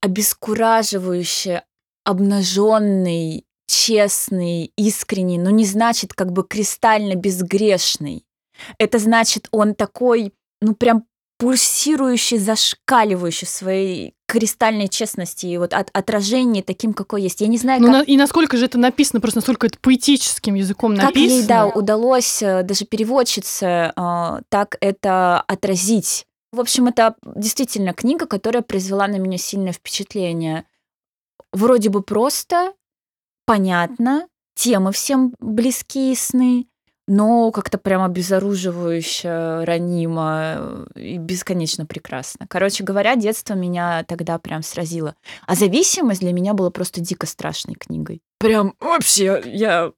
обескураживающий, 0.00 1.60
обнаженный, 2.04 3.44
честный, 3.66 4.72
искренний, 4.76 5.38
но 5.38 5.50
не 5.50 5.64
значит 5.64 6.14
как 6.14 6.32
бы 6.32 6.44
кристально 6.44 7.14
безгрешный. 7.14 8.24
Это 8.78 8.98
значит, 8.98 9.48
он 9.52 9.74
такой, 9.74 10.32
ну 10.60 10.74
прям 10.74 11.04
пульсирующий, 11.40 12.38
зашкаливающий 12.38 13.46
в 13.46 13.50
своей 13.50 14.14
кристальной 14.28 14.88
честности 14.88 15.46
и 15.46 15.58
вот 15.58 15.72
от, 15.72 15.88
отражении 15.92 16.60
таким, 16.60 16.92
какой 16.92 17.22
есть. 17.22 17.40
Я 17.40 17.48
не 17.48 17.56
знаю, 17.56 17.80
Ну, 17.80 17.92
как, 17.92 18.08
и 18.08 18.16
насколько 18.16 18.56
же 18.56 18.66
это 18.66 18.78
написано, 18.78 19.20
просто 19.20 19.38
насколько 19.38 19.66
это 19.66 19.78
поэтическим 19.80 20.54
языком 20.54 20.94
как 20.94 21.06
написано. 21.06 21.38
ей, 21.38 21.46
да, 21.46 21.66
удалось 21.66 22.42
э, 22.42 22.62
даже 22.62 22.84
переводчице 22.84 23.92
э, 23.96 24.40
так 24.50 24.76
это 24.80 25.40
отразить. 25.40 26.26
В 26.52 26.60
общем, 26.60 26.88
это 26.88 27.16
действительно 27.24 27.94
книга, 27.94 28.26
которая 28.26 28.62
произвела 28.62 29.08
на 29.08 29.16
меня 29.16 29.38
сильное 29.38 29.72
впечатление. 29.72 30.64
Вроде 31.52 31.88
бы 31.88 32.02
просто, 32.02 32.74
понятно, 33.46 34.28
темы 34.54 34.92
всем 34.92 35.34
близкие 35.40 36.12
и 36.12 36.16
сны, 36.16 36.66
но 37.10 37.50
как-то 37.50 37.76
прям 37.76 38.04
обезоруживающе, 38.04 39.64
ранимо 39.64 40.86
э, 40.94 41.00
и 41.00 41.18
бесконечно 41.18 41.84
прекрасно. 41.84 42.46
Короче 42.48 42.84
говоря, 42.84 43.16
детство 43.16 43.54
меня 43.54 44.04
тогда 44.04 44.38
прям 44.38 44.62
сразило. 44.62 45.16
А 45.44 45.56
зависимость 45.56 46.20
для 46.20 46.32
меня 46.32 46.54
была 46.54 46.70
просто 46.70 47.00
дико 47.00 47.26
страшной 47.26 47.74
книгой. 47.74 48.22
Прям 48.38 48.74
вообще, 48.78 49.42
я... 49.44 49.90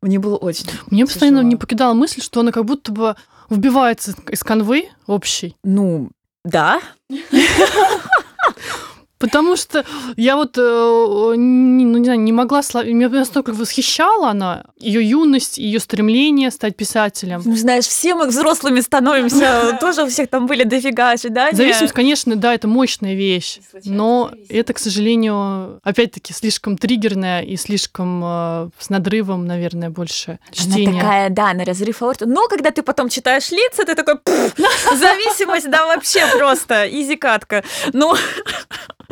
Мне 0.00 0.18
было 0.18 0.36
очень 0.36 0.64
Мне 0.86 1.04
постоянно 1.04 1.40
не 1.40 1.56
покидала 1.56 1.92
мысль, 1.92 2.22
что 2.22 2.40
она 2.40 2.50
как 2.50 2.64
будто 2.64 2.92
бы 2.92 3.14
вбивается 3.50 4.14
из 4.30 4.42
канвы 4.42 4.88
общей. 5.06 5.54
Ну, 5.62 6.08
да. 6.46 6.80
Потому 9.18 9.56
что 9.56 9.84
я 10.16 10.36
вот, 10.36 10.56
э, 10.56 11.32
не, 11.36 11.84
ну, 11.84 11.98
не 11.98 12.04
знаю, 12.04 12.20
не 12.20 12.32
могла... 12.32 12.60
Меня 12.84 13.08
настолько 13.08 13.52
восхищала 13.52 14.30
она, 14.30 14.64
ее 14.78 15.02
юность, 15.02 15.58
ее 15.58 15.80
стремление 15.80 16.50
стать 16.50 16.76
писателем. 16.76 17.42
Ну, 17.44 17.56
знаешь, 17.56 17.84
все 17.84 18.14
мы 18.14 18.26
взрослыми 18.28 18.80
становимся. 18.80 19.76
Тоже 19.80 20.04
у 20.04 20.06
всех 20.08 20.28
там 20.28 20.46
были 20.46 20.62
дофига 20.62 21.10
ожидания. 21.10 21.56
Зависимость, 21.56 21.94
конечно, 21.94 22.36
да, 22.36 22.54
это 22.54 22.68
мощная 22.68 23.14
вещь, 23.14 23.58
но 23.84 24.30
это, 24.48 24.72
к 24.72 24.78
сожалению, 24.78 25.80
опять-таки 25.82 26.32
слишком 26.32 26.78
триггерная 26.78 27.42
и 27.42 27.56
слишком 27.56 28.22
э, 28.24 28.70
с 28.78 28.88
надрывом, 28.88 29.46
наверное, 29.46 29.90
больше 29.90 30.38
чтение. 30.52 30.90
Она 30.90 31.00
такая, 31.00 31.30
да, 31.30 31.52
на 31.54 31.64
разрыв 31.64 32.02
аорты. 32.02 32.26
Но 32.26 32.46
когда 32.46 32.70
ты 32.70 32.82
потом 32.82 33.08
читаешь 33.08 33.50
лица, 33.50 33.84
ты 33.84 33.94
такой, 33.96 34.18
«Пф, 34.18 34.54
зависимость, 34.98 35.70
да, 35.70 35.86
вообще 35.86 36.24
просто, 36.38 36.88
изи 36.88 37.16
катка. 37.16 37.64
Ну, 37.92 38.14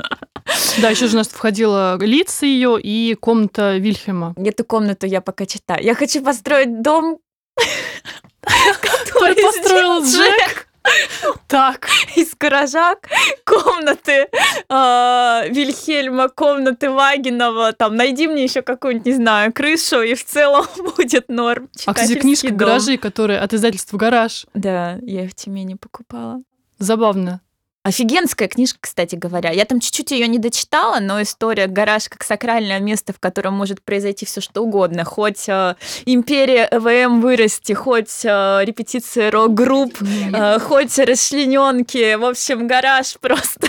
Да, 0.81 0.91
еще 0.91 1.07
же 1.09 1.15
у 1.15 1.19
нас 1.19 1.29
входила 1.29 1.99
лица 2.00 2.47
ее 2.47 2.79
и 2.81 3.15
комната 3.15 3.76
Вильхема. 3.79 4.35
эту 4.37 4.65
комнату 4.65 5.07
я 5.07 5.21
пока 5.21 5.47
читаю. 5.47 5.83
Я 5.85 5.95
хочу 5.95 6.23
построить 6.23 6.83
дом, 6.83 7.19
Который 8.43 9.35
построил 9.43 10.05
Джек. 10.05 10.69
Так, 11.49 11.88
из 12.15 12.37
гаража, 12.38 12.95
комнаты 13.45 14.29
э, 14.69 15.49
Вильхельма, 15.50 16.29
комнаты 16.29 16.91
Вагинова, 16.91 17.73
там, 17.73 17.97
найди 17.97 18.29
мне 18.29 18.45
еще 18.45 18.62
какую-нибудь, 18.62 19.07
не 19.07 19.15
знаю, 19.15 19.53
крышу, 19.53 20.00
и 20.03 20.15
в 20.15 20.25
целом 20.25 20.65
будет 20.97 21.29
норм. 21.29 21.69
а, 21.87 21.93
кстати, 21.93 22.15
книжка 22.15 22.49
дом. 22.49 22.57
«Гаражи», 22.59 22.99
которая 22.99 23.43
от 23.43 23.53
издательства 23.53 23.97
«Гараж». 23.97 24.47
Да, 24.55 24.99
я 25.03 25.25
их 25.25 25.33
в 25.33 25.35
Тюмени 25.35 25.75
покупала. 25.75 26.41
Забавно. 26.79 27.41
Офигенская 27.87 28.49
книжка, 28.49 28.81
кстати 28.81 29.14
говоря. 29.14 29.52
Я 29.52 29.64
там 29.64 29.78
чуть-чуть 29.78 30.11
ее 30.11 30.26
не 30.26 30.40
дочитала, 30.40 30.99
но 30.99 31.23
история 31.23 31.69
гараж 31.69 32.09
как 32.09 32.25
сакральное 32.25 32.81
место, 32.81 33.12
в 33.12 33.21
котором 33.21 33.55
может 33.55 33.81
произойти 33.81 34.26
все 34.26 34.40
что 34.40 34.62
угодно. 34.62 35.05
Хоть 35.05 35.49
э, 35.49 35.76
империя 36.05 36.69
ЭВМ 36.73 37.21
вырасти, 37.21 37.75
хоть 37.75 38.25
э, 38.25 38.64
репетиции 38.64 39.28
рок-групп, 39.28 40.02
э, 40.02 40.59
хоть 40.59 40.99
расчлененки. 40.99 42.16
В 42.16 42.25
общем, 42.25 42.66
гараж 42.66 43.19
просто 43.21 43.69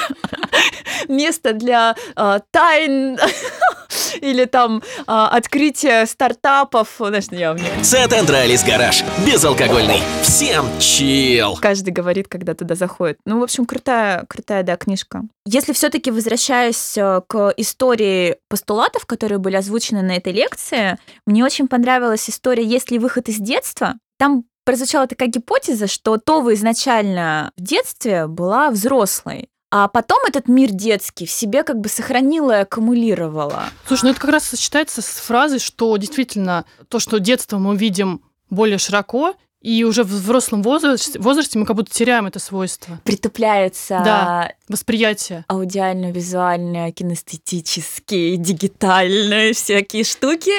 место 1.08 1.54
для 1.54 1.96
э, 2.16 2.40
тайн 2.50 3.20
или 4.22 4.46
там 4.46 4.82
э, 5.00 5.02
открытия 5.08 6.06
стартапов. 6.06 6.88
Знаешь, 7.00 7.26
я 7.32 7.54
мне 7.54 7.70
Це 7.82 8.08
Дендраліс 8.08 8.64
Гараж. 8.64 9.04
Безалкогольный. 9.26 10.02
Всем 10.22 10.66
чил. 10.80 11.58
каждый 11.62 11.94
говорит, 11.94 12.28
когда 12.28 12.54
туда 12.54 12.76
заходит. 12.76 13.18
Ну, 13.26 13.40
в 13.40 13.44
общем, 13.44 13.66
крутая, 13.66 14.26
крутая, 14.28 14.64
да, 14.64 14.76
книжка. 14.76 15.24
Если 15.46 15.74
все-таки 15.74 16.12
возвращаясь 16.12 16.98
э, 16.98 17.22
к 17.28 17.54
истории 17.58 18.36
постулатов, 18.50 19.06
которые 19.06 19.38
были 19.40 19.56
озвучены 19.56 20.02
на 20.02 20.16
этой 20.16 20.34
лекции, 20.34 20.98
мне 21.26 21.44
очень 21.44 21.68
понравилась 21.68 22.30
история 22.30 22.64
«Есть 22.64 22.92
ли 22.92 23.00
выход 23.00 23.30
из 23.30 23.38
детства?». 23.38 23.96
Там 24.20 24.44
прозвучала 24.66 25.08
такая 25.08 25.30
гипотеза, 25.30 25.88
что 25.88 26.18
Това 26.18 26.54
изначально 26.54 27.52
в 27.58 27.62
детстве 27.62 28.28
была 28.28 28.70
взрослой, 28.70 29.48
а 29.70 29.88
потом 29.88 30.20
этот 30.28 30.48
мир 30.48 30.72
детский 30.72 31.26
в 31.26 31.32
себе 31.32 31.64
как 31.64 31.80
бы 31.80 31.90
сохранила 31.90 32.60
и 32.60 32.62
аккумулировала. 32.62 33.66
Слушай, 33.88 34.06
ну 34.06 34.10
это 34.12 34.22
как 34.22 34.32
раз 34.32 34.44
сочетается 34.46 35.02
с 35.02 35.06
фразой, 35.06 35.60
что 35.60 35.96
действительно 35.98 36.66
то, 36.88 37.00
что 37.00 37.20
детство 37.20 37.58
мы 37.58 37.76
видим 37.76 38.22
более 38.50 38.78
широко, 38.78 39.36
и 39.60 39.84
уже 39.84 40.04
в 40.04 40.08
взрослом 40.08 40.62
возрасте, 40.62 41.20
возрасте 41.20 41.58
мы 41.60 41.66
как 41.66 41.76
будто 41.76 41.92
теряем 41.92 42.28
это 42.28 42.40
свойство 42.40 43.02
Притупляется 43.04 44.02
Да. 44.06 44.52
восприятия. 44.70 45.44
аудиально-визуальные, 45.50 46.92
кинестетические, 46.92 48.38
дигитальные 48.38 49.54
всякие 49.54 50.04
штуки. 50.04 50.52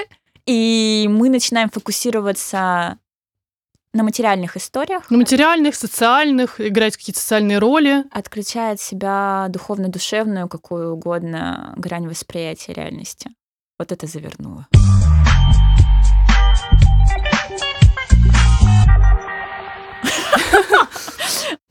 И 0.46 1.06
мы 1.10 1.28
начинаем 1.28 1.70
фокусироваться 1.70 2.98
на 3.94 4.02
материальных 4.02 4.56
историях, 4.56 5.10
На 5.10 5.16
материальных, 5.16 5.74
социальных, 5.74 6.60
играть 6.60 6.96
какие-то 6.96 7.20
социальные 7.20 7.58
роли. 7.58 8.04
отключая 8.10 8.74
от 8.74 8.80
себя 8.80 9.46
духовно-душевную, 9.48 10.48
какую 10.48 10.92
угодно 10.92 11.72
грань 11.76 12.06
восприятия 12.08 12.74
реальности. 12.74 13.30
Вот 13.78 13.92
это 13.92 14.06
завернуло. 14.06 14.66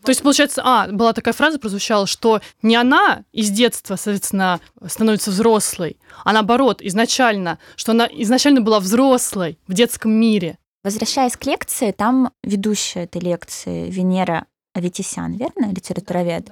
То 0.03 0.11
есть, 0.11 0.21
получается, 0.23 0.61
а, 0.63 0.87
была 0.87 1.11
такая 1.11 1.33
фраза 1.33 1.59
прозвучала, 1.59 2.07
что 2.07 2.39
не 2.61 2.77
она 2.77 3.23
из 3.33 3.49
детства, 3.49 3.97
соответственно, 3.97 4.61
становится 4.87 5.31
взрослой, 5.31 5.99
а 6.23 6.31
наоборот, 6.31 6.81
изначально, 6.81 7.59
что 7.75 7.91
она 7.91 8.07
изначально 8.13 8.61
была 8.61 8.79
взрослой 8.79 9.59
в 9.67 9.73
детском 9.73 10.11
мире. 10.11 10.59
Возвращаясь 10.87 11.35
к 11.35 11.45
лекции, 11.45 11.91
там 11.91 12.31
ведущая 12.43 13.03
этой 13.03 13.19
лекции 13.19 13.89
Венера 13.89 14.45
Аветисян, 14.73 15.33
верно, 15.33 15.65
литературовед, 15.73 16.49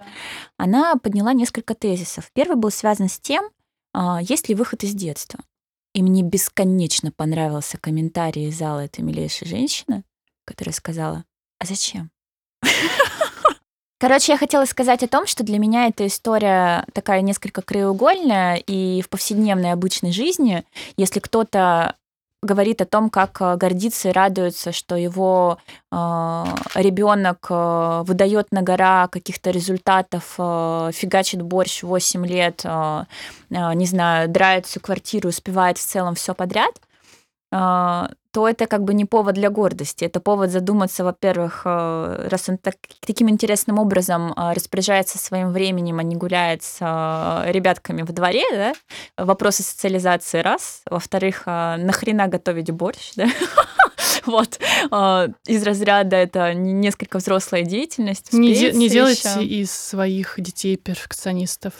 она 0.57 0.97
подняла 0.97 1.31
несколько 1.31 1.73
тезисов. 1.73 2.29
Первый 2.33 2.57
был 2.57 2.69
связан 2.69 3.07
с 3.07 3.17
тем, 3.17 3.49
а, 3.93 4.19
есть 4.21 4.49
ли 4.49 4.55
выход 4.55 4.83
из 4.83 4.93
детства. 4.93 5.39
И 5.93 6.03
мне 6.03 6.21
бесконечно 6.21 7.13
понравился 7.13 7.77
комментарий 7.77 8.49
из 8.49 8.57
зала 8.57 8.81
этой 8.83 9.05
милейшей 9.05 9.47
женщины, 9.47 10.03
которая 10.43 10.73
сказала, 10.73 11.23
а 11.59 11.65
зачем? 11.65 12.11
Короче, 14.01 14.33
я 14.33 14.37
хотела 14.37 14.65
сказать 14.65 15.01
о 15.01 15.07
том, 15.07 15.27
что 15.27 15.45
для 15.45 15.59
меня 15.59 15.87
эта 15.87 16.05
история 16.07 16.85
такая 16.91 17.21
несколько 17.21 17.61
краеугольная, 17.61 18.57
и 18.57 19.01
в 19.01 19.07
повседневной 19.07 19.71
обычной 19.71 20.11
жизни, 20.11 20.65
если 20.97 21.21
кто-то 21.21 21.95
говорит 22.41 22.81
о 22.81 22.85
том, 22.85 23.09
как 23.09 23.41
э, 23.41 23.55
гордится 23.57 24.09
и 24.09 24.11
радуется, 24.11 24.71
что 24.71 24.95
его 24.95 25.57
э, 25.91 25.95
ребенок 26.75 27.47
э, 27.49 28.03
выдает 28.05 28.51
на 28.51 28.61
гора 28.61 29.07
каких-то 29.07 29.51
результатов, 29.51 30.35
э, 30.37 30.91
фигачит 30.93 31.41
борщ 31.41 31.83
8 31.83 32.25
лет, 32.25 32.61
э, 32.63 33.03
э, 33.49 33.73
не 33.73 33.85
знаю, 33.85 34.29
драет 34.29 34.65
всю 34.65 34.79
квартиру, 34.79 35.29
успевает 35.29 35.77
в 35.77 35.85
целом 35.85 36.15
все 36.15 36.33
подряд, 36.33 36.75
э, 37.51 38.07
то 38.35 38.49
это 38.49 38.67
как 38.67 38.83
бы 38.83 38.93
не 38.93 39.05
повод 39.05 39.35
для 39.35 39.49
гордости. 39.49 40.03
Это 40.03 40.19
повод 40.19 40.49
задуматься, 40.51 41.05
во-первых, 41.05 41.61
э, 41.63 42.27
раз 42.29 42.49
он 42.49 42.57
так, 42.57 42.75
таким 42.99 43.29
интересным 43.29 43.79
образом 43.79 44.33
э, 44.33 44.51
распоряжается 44.53 45.17
своим 45.17 45.53
временем, 45.53 45.99
а 45.99 46.03
не 46.03 46.17
гуляет 46.17 46.61
с 46.61 46.79
э, 46.81 47.51
ребятками 47.53 48.01
в 48.01 48.11
дворе, 48.11 48.43
да? 48.51 48.73
вопросы 49.15 49.63
социализации 49.63 50.41
раз. 50.41 50.81
Во-вторых, 50.89 51.45
нахрена 51.45 52.27
готовить 52.27 52.71
борщ, 52.71 53.13
да? 53.15 53.27
Вот. 54.25 54.59
Из 55.47 55.63
разряда 55.63 56.15
это 56.15 56.53
несколько 56.53 57.19
взрослая 57.19 57.61
деятельность. 57.61 58.33
Не, 58.33 58.53
де- 58.55 58.71
не 58.73 58.89
делайте 58.89 59.43
из 59.43 59.71
своих 59.71 60.35
детей 60.37 60.77
перфекционистов. 60.77 61.73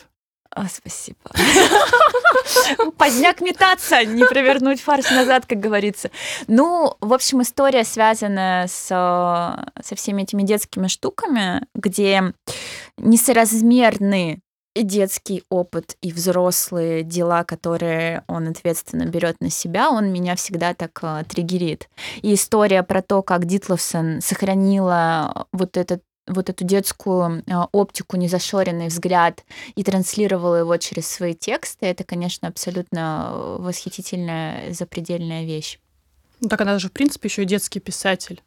А, 0.56 0.70
спасибо. 0.70 1.18
Поздняк 2.98 3.42
метаться, 3.42 4.06
не 4.06 4.24
провернуть 4.24 4.80
фарш 4.80 5.12
назад, 5.12 5.46
как 5.46 5.60
говорится. 5.60 6.12
Ну, 6.48 6.96
в 7.02 7.14
общем, 7.14 7.42
история 7.42 7.84
связана 7.84 8.66
с, 8.70 8.88
со 8.88 9.96
всеми 9.96 10.22
этими 10.22 10.44
детскими 10.44 10.88
штуками, 10.88 11.68
где 11.76 12.34
несоразмерны 12.98 14.40
детский 14.76 15.44
опыт 15.50 15.98
и 16.02 16.14
взрослые 16.14 17.04
дела, 17.04 17.44
которые 17.44 18.24
он 18.28 18.48
ответственно 18.48 19.06
берет 19.06 19.42
на 19.42 19.50
себя, 19.50 19.90
он 19.90 20.12
меня 20.12 20.36
всегда 20.36 20.74
так 20.74 21.00
э, 21.02 21.24
триггерит. 21.28 21.90
И 22.22 22.34
история 22.34 22.84
про 22.84 23.02
то, 23.02 23.22
как 23.22 23.46
Дитловсон 23.46 24.22
сохранила 24.22 25.48
вот 25.54 25.78
этот 25.78 26.02
вот 26.28 26.50
эту 26.50 26.64
детскую 26.64 27.44
а, 27.50 27.68
оптику, 27.72 28.18
незашоренный 28.18 28.88
взгляд 28.88 29.44
и 29.76 29.84
транслировала 29.84 30.56
его 30.56 30.78
через 30.78 31.08
свои 31.08 31.34
тексты, 31.34 31.86
это, 31.86 32.04
конечно, 32.04 32.48
абсолютно 32.48 33.30
э, 33.32 33.58
восхитительная, 33.60 34.74
запредельная 34.74 35.46
вещь. 35.46 35.80
Ну, 36.42 36.50
так 36.50 36.62
она 36.62 36.80
же, 36.80 36.90
в 36.90 36.92
принципе, 36.92 37.28
еще 37.28 37.44
и 37.44 37.46
детский 37.46 37.80
писатель. 37.80 38.42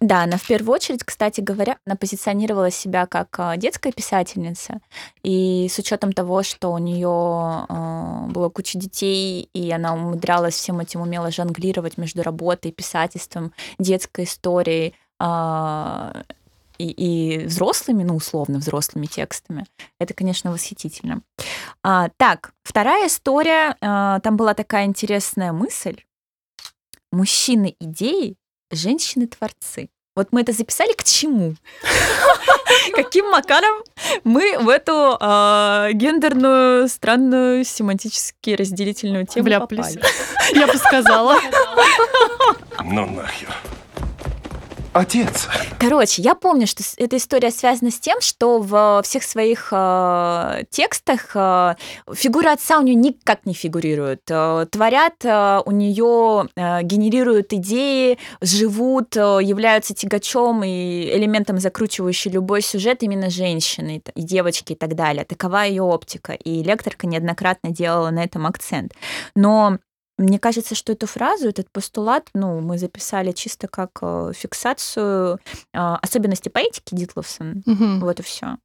Да, 0.00 0.22
она 0.22 0.38
в 0.38 0.46
первую 0.46 0.74
очередь, 0.74 1.04
кстати 1.04 1.40
говоря, 1.40 1.76
она 1.84 1.96
позиционировала 1.96 2.70
себя 2.70 3.06
как 3.06 3.28
а, 3.38 3.56
детская 3.56 3.92
писательница. 3.92 4.80
И 5.22 5.68
с 5.68 5.78
учетом 5.78 6.12
того, 6.12 6.42
что 6.42 6.72
у 6.72 6.78
нее 6.78 7.66
э, 7.68 8.30
было 8.30 8.48
куча 8.48 8.78
детей, 8.78 9.50
и 9.52 9.70
она 9.70 9.94
умудрялась 9.94 10.54
всем 10.54 10.80
этим 10.80 11.02
умело 11.02 11.30
жонглировать 11.30 11.98
между 11.98 12.22
работой, 12.22 12.72
писательством, 12.72 13.52
детской 13.78 14.24
историей, 14.24 14.94
э, 15.18 16.22
и, 16.80 16.90
и 16.90 17.46
взрослыми, 17.46 18.02
ну, 18.02 18.16
условно, 18.16 18.58
взрослыми 18.58 19.06
текстами. 19.06 19.66
Это, 19.98 20.14
конечно, 20.14 20.50
восхитительно. 20.50 21.22
А, 21.82 22.08
так, 22.16 22.52
вторая 22.62 23.06
история. 23.06 23.76
А, 23.80 24.20
там 24.20 24.36
была 24.36 24.54
такая 24.54 24.86
интересная 24.86 25.52
мысль. 25.52 25.98
Мужчины 27.12 27.76
идеи, 27.80 28.36
женщины 28.70 29.26
творцы. 29.26 29.90
Вот 30.16 30.28
мы 30.32 30.40
это 30.40 30.52
записали 30.52 30.92
к 30.92 31.04
чему? 31.04 31.54
Каким 32.94 33.30
макаром 33.30 33.82
мы 34.24 34.58
в 34.58 34.68
эту 34.68 35.16
э, 35.20 35.90
гендерную, 35.92 36.88
странную, 36.88 37.64
семантически 37.64 38.50
разделительную 38.50 39.26
тему 39.26 39.46
Вляпались. 39.46 39.94
попали? 39.94 40.58
Я 40.58 40.66
бы 40.66 40.76
сказала. 40.76 41.38
Ну 42.82 43.06
нахер. 43.06 43.54
Отец. 44.92 45.48
Короче, 45.78 46.20
я 46.20 46.34
помню, 46.34 46.66
что 46.66 46.82
эта 46.96 47.16
история 47.16 47.52
связана 47.52 47.92
с 47.92 48.00
тем, 48.00 48.20
что 48.20 48.58
в 48.58 49.02
всех 49.04 49.22
своих 49.22 49.68
э, 49.70 50.62
текстах 50.68 51.30
э, 51.34 51.74
фигура 52.12 52.52
отца 52.52 52.78
у 52.80 52.82
нее 52.82 52.96
никак 52.96 53.46
не 53.46 53.54
фигурирует. 53.54 54.22
Э, 54.28 54.66
творят 54.68 55.24
э, 55.24 55.62
у 55.64 55.70
нее, 55.70 56.48
э, 56.56 56.82
генерируют 56.82 57.52
идеи, 57.52 58.18
живут, 58.40 59.16
э, 59.16 59.38
являются 59.42 59.94
тягачом 59.94 60.64
и 60.64 61.16
элементом, 61.16 61.60
закручивающий 61.60 62.32
любой 62.32 62.60
сюжет 62.60 63.04
именно 63.04 63.30
женщины 63.30 64.02
и 64.16 64.22
девочки 64.22 64.72
и 64.72 64.76
так 64.76 64.96
далее. 64.96 65.24
Такова 65.24 65.62
ее 65.66 65.82
оптика. 65.82 66.32
И 66.32 66.64
лекторка 66.64 67.06
неоднократно 67.06 67.70
делала 67.70 68.10
на 68.10 68.24
этом 68.24 68.44
акцент. 68.44 68.94
Но 69.36 69.78
мне 70.20 70.38
кажется, 70.38 70.74
что 70.74 70.92
эту 70.92 71.06
фразу, 71.06 71.48
этот 71.48 71.70
постулат, 71.70 72.28
ну, 72.34 72.60
мы 72.60 72.78
записали 72.78 73.32
чисто 73.32 73.68
как 73.68 73.90
э, 74.02 74.32
фиксацию 74.34 75.38
э, 75.72 75.78
особенностей 75.78 76.50
поэтики 76.50 76.94
Дитловсон. 76.94 77.62
Угу. 77.66 78.04
Вот 78.04 78.20
и 78.20 78.22
все. 78.22 78.58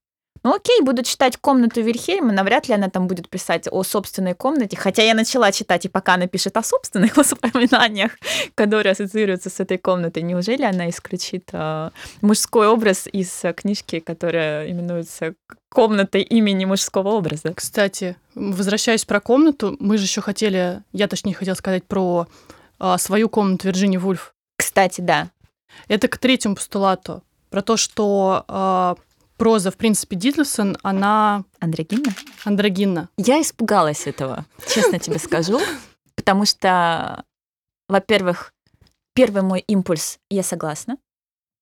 Ну 0.44 0.54
окей, 0.54 0.82
буду 0.82 1.02
читать 1.02 1.38
комнату 1.38 1.82
Вильхельма, 1.82 2.32
навряд 2.32 2.68
ли 2.68 2.76
она 2.76 2.90
там 2.90 3.08
будет 3.08 3.30
писать 3.30 3.68
о 3.72 3.84
собственной 3.84 4.36
комнате, 4.36 4.78
хотя 4.78 5.02
я 5.02 5.16
начала 5.16 5.52
читать, 5.52 5.86
и 5.86 5.90
пока 5.90 6.14
она 6.16 6.28
пишет 6.28 6.56
о 6.58 6.62
собственных 6.62 7.18
воспоминаниях, 7.18 8.12
которые 8.54 8.92
ассоциируются 8.92 9.50
с 9.50 9.60
этой 9.60 9.78
комнатой, 9.78 10.24
неужели 10.24 10.64
она 10.64 10.90
исключит 10.90 11.50
э, 11.54 11.90
мужской 12.22 12.68
образ 12.68 13.08
из 13.12 13.44
э, 13.44 13.54
книжки, 13.54 14.00
которая 14.00 14.70
именуется 14.70 15.34
комнатой 15.76 16.22
имени 16.22 16.64
мужского 16.64 17.10
образа? 17.10 17.54
Кстати, 17.54 18.16
возвращаясь 18.34 19.04
про 19.04 19.20
комнату, 19.20 19.76
мы 19.80 19.98
же 19.98 20.06
еще 20.06 20.22
хотели, 20.22 20.82
я 20.94 21.08
точнее 21.08 21.34
хотела 21.34 21.56
сказать 21.56 21.84
про 21.84 22.28
э, 22.80 22.96
свою 22.98 23.28
комнату 23.28 23.68
Вирджини 23.68 23.98
Вульф. 23.98 24.34
Кстати, 24.58 25.02
да. 25.02 25.30
Это 25.90 26.08
к 26.08 26.18
третьему 26.18 26.56
постулату 26.56 27.24
про 27.50 27.62
то, 27.62 27.76
что 27.76 28.46
э, 28.48 28.96
проза, 29.36 29.70
в 29.70 29.76
принципе, 29.76 30.16
Дитлсон, 30.16 30.78
она... 30.82 31.44
Андрогинна? 31.60 32.14
Андрогинна. 32.46 33.10
Я 33.18 33.42
испугалась 33.42 34.08
этого, 34.08 34.46
честно 34.74 34.98
тебе 34.98 35.20
скажу, 35.20 35.60
потому 36.16 36.46
что, 36.46 37.26
во-первых, 37.90 38.54
первый 39.14 39.42
мой 39.42 39.60
импульс— 39.68 40.20
я 40.30 40.42
согласна, 40.42 40.98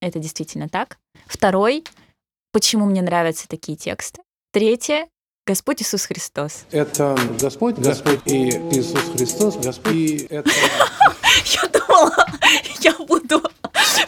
это 0.00 0.20
действительно 0.20 0.68
так. 0.68 0.98
Второй— 1.26 1.82
почему 2.54 2.86
мне 2.86 3.02
нравятся 3.02 3.48
такие 3.48 3.76
тексты. 3.76 4.22
Третье— 4.52 5.08
Господь 5.46 5.82
Иисус 5.82 6.06
Христос. 6.06 6.66
Это 6.70 7.18
Господь, 7.40 7.74
Господь 7.78 8.20
и 8.26 8.50
Иисус 8.70 9.02
Христос, 9.12 9.56
Господь 9.56 9.92
и 9.92 10.26
это... 10.30 10.48
Я 11.46 11.68
думала, 11.68 12.26
я 12.80 12.92
буду 12.92 13.42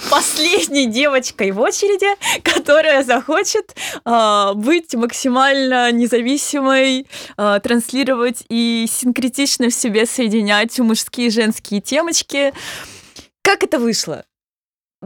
последней 0.09 0.87
девочкой 0.87 1.51
в 1.51 1.61
очереди, 1.61 2.07
которая 2.43 3.03
захочет 3.03 3.77
э, 4.05 4.53
быть 4.55 4.95
максимально 4.95 5.91
независимой, 5.91 7.07
э, 7.37 7.61
транслировать 7.63 8.45
и 8.49 8.87
синкретично 8.89 9.69
в 9.69 9.75
себе 9.75 10.07
соединять 10.07 10.79
мужские 10.79 11.27
и 11.27 11.31
женские 11.31 11.81
темочки. 11.81 12.55
Как 13.43 13.65
это 13.65 13.79
вышло? 13.81 14.25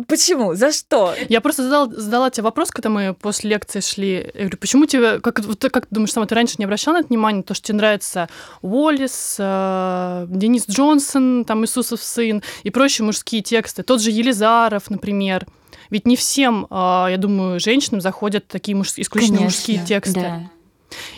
Почему? 0.07 0.55
За 0.55 0.73
что? 0.73 1.15
Я 1.29 1.41
просто 1.41 1.63
задала, 1.63 1.87
задала 1.87 2.31
тебе 2.31 2.45
вопрос, 2.45 2.71
когда 2.71 2.89
мы 2.89 3.15
после 3.15 3.51
лекции 3.51 3.81
шли. 3.81 4.31
Я 4.35 4.41
говорю, 4.41 4.59
почему 4.59 4.87
тебе, 4.87 5.21
как, 5.21 5.41
вот, 5.41 5.61
как 5.61 5.87
ты 5.87 5.95
думаешь, 5.95 6.13
сама 6.13 6.27
ты 6.27 6.35
раньше 6.35 6.57
не 6.59 6.65
обращала 6.65 6.95
на 6.95 6.99
это 7.01 7.09
внимание, 7.09 7.43
то, 7.43 7.55
что 7.55 7.69
тебе 7.69 7.79
нравится 7.79 8.29
Уоллес, 8.63 9.37
э, 9.39 10.27
Денис 10.29 10.69
Джонсон, 10.69 11.45
там 11.45 11.65
Иисусов 11.65 12.03
сын 12.03 12.43
и 12.63 12.71
прочие 12.71 13.05
мужские 13.05 13.43
тексты. 13.43 13.83
Тот 13.83 14.01
же 14.01 14.11
Елизаров, 14.11 14.91
например. 14.91 15.47
Ведь 15.91 16.07
не 16.07 16.17
всем, 16.17 16.67
э, 16.71 17.07
я 17.11 17.17
думаю, 17.19 17.61
женщинам 17.61 18.01
заходят 18.01 18.47
такие 18.47 18.77
муж, 18.77 18.89
исключительно 18.97 19.39
Конечно, 19.39 19.45
мужские 19.45 19.85
тексты. 19.85 20.21
Да. 20.21 20.51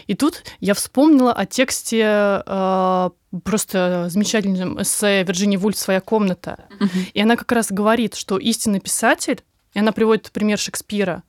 И 0.07 0.15
тут 0.15 0.43
я 0.61 0.75
вспомнила 0.75 1.33
о 1.33 1.47
тексте 1.47 2.43
э, 2.45 3.11
просто 3.45 4.07
замечательном 4.09 4.81
эссе 4.83 5.23
Вирджинии 5.25 5.57
Вульф 5.57 5.79
«Своя 5.79 6.01
комната». 6.01 6.65
Угу. 6.81 6.91
И 7.15 7.21
она 7.21 7.37
как 7.37 7.51
раз 7.53 7.71
говорит, 7.71 8.15
что 8.15 8.39
истинный 8.39 8.81
писатель, 8.81 9.43
и 9.75 9.79
она 9.79 9.93
приводит 9.93 10.31
пример 10.33 10.59
Шекспира, 10.59 11.23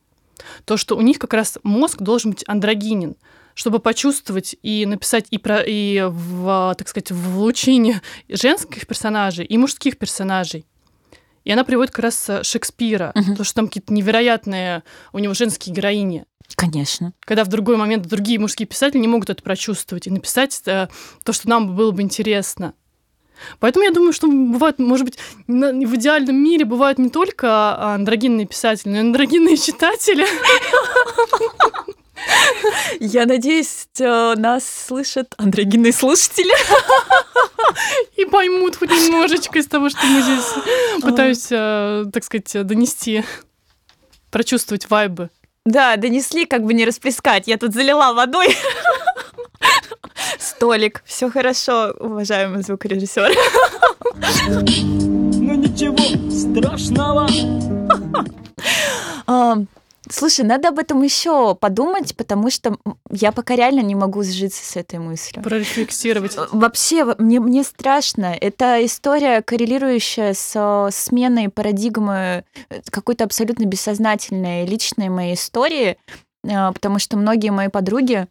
то, 0.65 0.77
что 0.77 0.97
у 0.97 1.01
них 1.01 1.19
как 1.19 1.33
раз 1.33 1.57
мозг 1.63 2.01
должен 2.01 2.31
быть 2.31 2.43
андрогинен, 2.47 3.15
чтобы 3.53 3.79
почувствовать 3.79 4.55
и 4.63 4.85
написать 4.85 5.27
и, 5.29 5.37
про, 5.37 5.61
и 5.61 6.01
в, 6.01 6.75
так 6.77 6.87
сказать, 6.87 7.11
в 7.11 7.37
лучине 7.37 8.01
женских 8.27 8.87
персонажей 8.87 9.45
и 9.45 9.57
мужских 9.57 9.97
персонажей. 9.97 10.65
И 11.43 11.51
она 11.51 11.63
приводит 11.63 11.91
как 11.91 12.03
раз 12.03 12.29
Шекспира, 12.43 13.11
угу. 13.15 13.35
то, 13.35 13.43
что 13.43 13.55
там 13.55 13.67
какие-то 13.67 13.93
невероятные 13.93 14.83
у 15.11 15.19
него 15.19 15.33
женские 15.33 15.75
героини. 15.75 16.25
Конечно. 16.55 17.13
Когда 17.21 17.43
в 17.43 17.47
другой 17.47 17.77
момент 17.77 18.05
другие 18.07 18.39
мужские 18.39 18.67
писатели 18.67 18.99
не 18.99 19.07
могут 19.07 19.29
это 19.29 19.41
прочувствовать 19.41 20.07
и 20.07 20.11
написать 20.11 20.61
э, 20.65 20.87
то, 21.23 21.33
что 21.33 21.49
нам 21.49 21.75
было 21.75 21.91
бы 21.91 22.01
интересно. 22.01 22.73
Поэтому 23.59 23.85
я 23.85 23.91
думаю, 23.91 24.13
что 24.13 24.27
бывает, 24.27 24.79
может 24.79 25.05
быть, 25.05 25.17
в 25.47 25.95
идеальном 25.95 26.35
мире 26.35 26.65
бывают 26.65 26.99
не 26.99 27.09
только 27.09 27.77
андрогинные 27.95 28.45
писатели, 28.45 28.89
но 28.89 28.97
и 28.97 29.01
андрогинные 29.01 29.57
читатели. 29.57 30.25
Я 32.99 33.25
надеюсь, 33.25 33.87
э, 33.99 34.33
нас 34.35 34.63
слышат 34.87 35.33
андрогинные 35.37 35.93
слушатели. 35.93 36.53
и 38.17 38.25
поймут 38.25 38.75
хоть 38.75 38.89
немножечко 38.89 39.59
из 39.59 39.67
того, 39.67 39.89
что 39.89 40.05
мы 40.05 40.21
здесь 40.21 40.53
пытаюсь, 41.01 41.47
э, 41.49 42.05
так 42.11 42.23
сказать, 42.23 42.65
донести, 42.65 43.23
прочувствовать 44.31 44.89
вайбы. 44.89 45.29
Да, 45.65 45.95
донесли, 45.95 46.45
как 46.45 46.63
бы 46.63 46.73
не 46.73 46.85
расплескать. 46.85 47.47
Я 47.47 47.57
тут 47.57 47.73
залила 47.73 48.13
водой. 48.13 48.55
Столик. 50.39 51.03
Все 51.05 51.29
хорошо, 51.29 51.93
уважаемый 51.99 52.63
звукорежиссер. 52.63 53.31
Ну 54.45 55.55
ничего 55.55 55.97
страшного. 56.29 57.27
Слушай, 60.13 60.45
надо 60.45 60.67
об 60.67 60.77
этом 60.77 61.01
еще 61.01 61.55
подумать, 61.55 62.15
потому 62.15 62.51
что 62.51 62.77
я 63.09 63.31
пока 63.31 63.55
реально 63.55 63.79
не 63.79 63.95
могу 63.95 64.21
сжиться 64.21 64.63
с 64.63 64.75
этой 64.75 64.99
мыслью. 64.99 65.41
Прорефлексировать. 65.43 66.37
Э, 66.37 66.45
Вообще, 66.51 67.03
во- 67.03 67.15
мне, 67.17 67.39
мне 67.39 67.63
страшно. 67.63 68.37
Это 68.39 68.85
история, 68.85 69.41
коррелирующая 69.41 70.35
с 70.35 70.51
э, 70.53 70.91
сменой 70.91 71.49
парадигмы 71.49 72.45
э, 72.69 72.81
какой-то 72.91 73.23
абсолютно 73.23 73.65
бессознательной 73.65 74.67
личной 74.67 75.09
моей 75.09 75.33
истории, 75.33 75.97
потому 76.43 76.99
что 76.99 77.17
многие 77.17 77.49
мои 77.49 77.69
подруги 77.69 78.27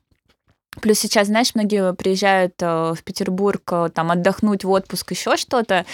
Плюс 0.81 1.01
сейчас, 1.01 1.27
знаешь, 1.27 1.55
многие 1.55 1.93
приезжают 1.93 2.55
в 2.59 2.97
Петербург 3.05 3.61
там 3.93 4.11
отдохнуть 4.11 4.65
в 4.65 4.71
отпуск, 4.71 5.11
еще 5.11 5.37
что-то, 5.37 5.85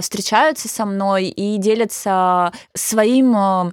встречаются 0.00 0.68
со 0.68 0.86
мной 0.86 1.24
и 1.26 1.56
делятся 1.58 2.52
своим 2.72 3.72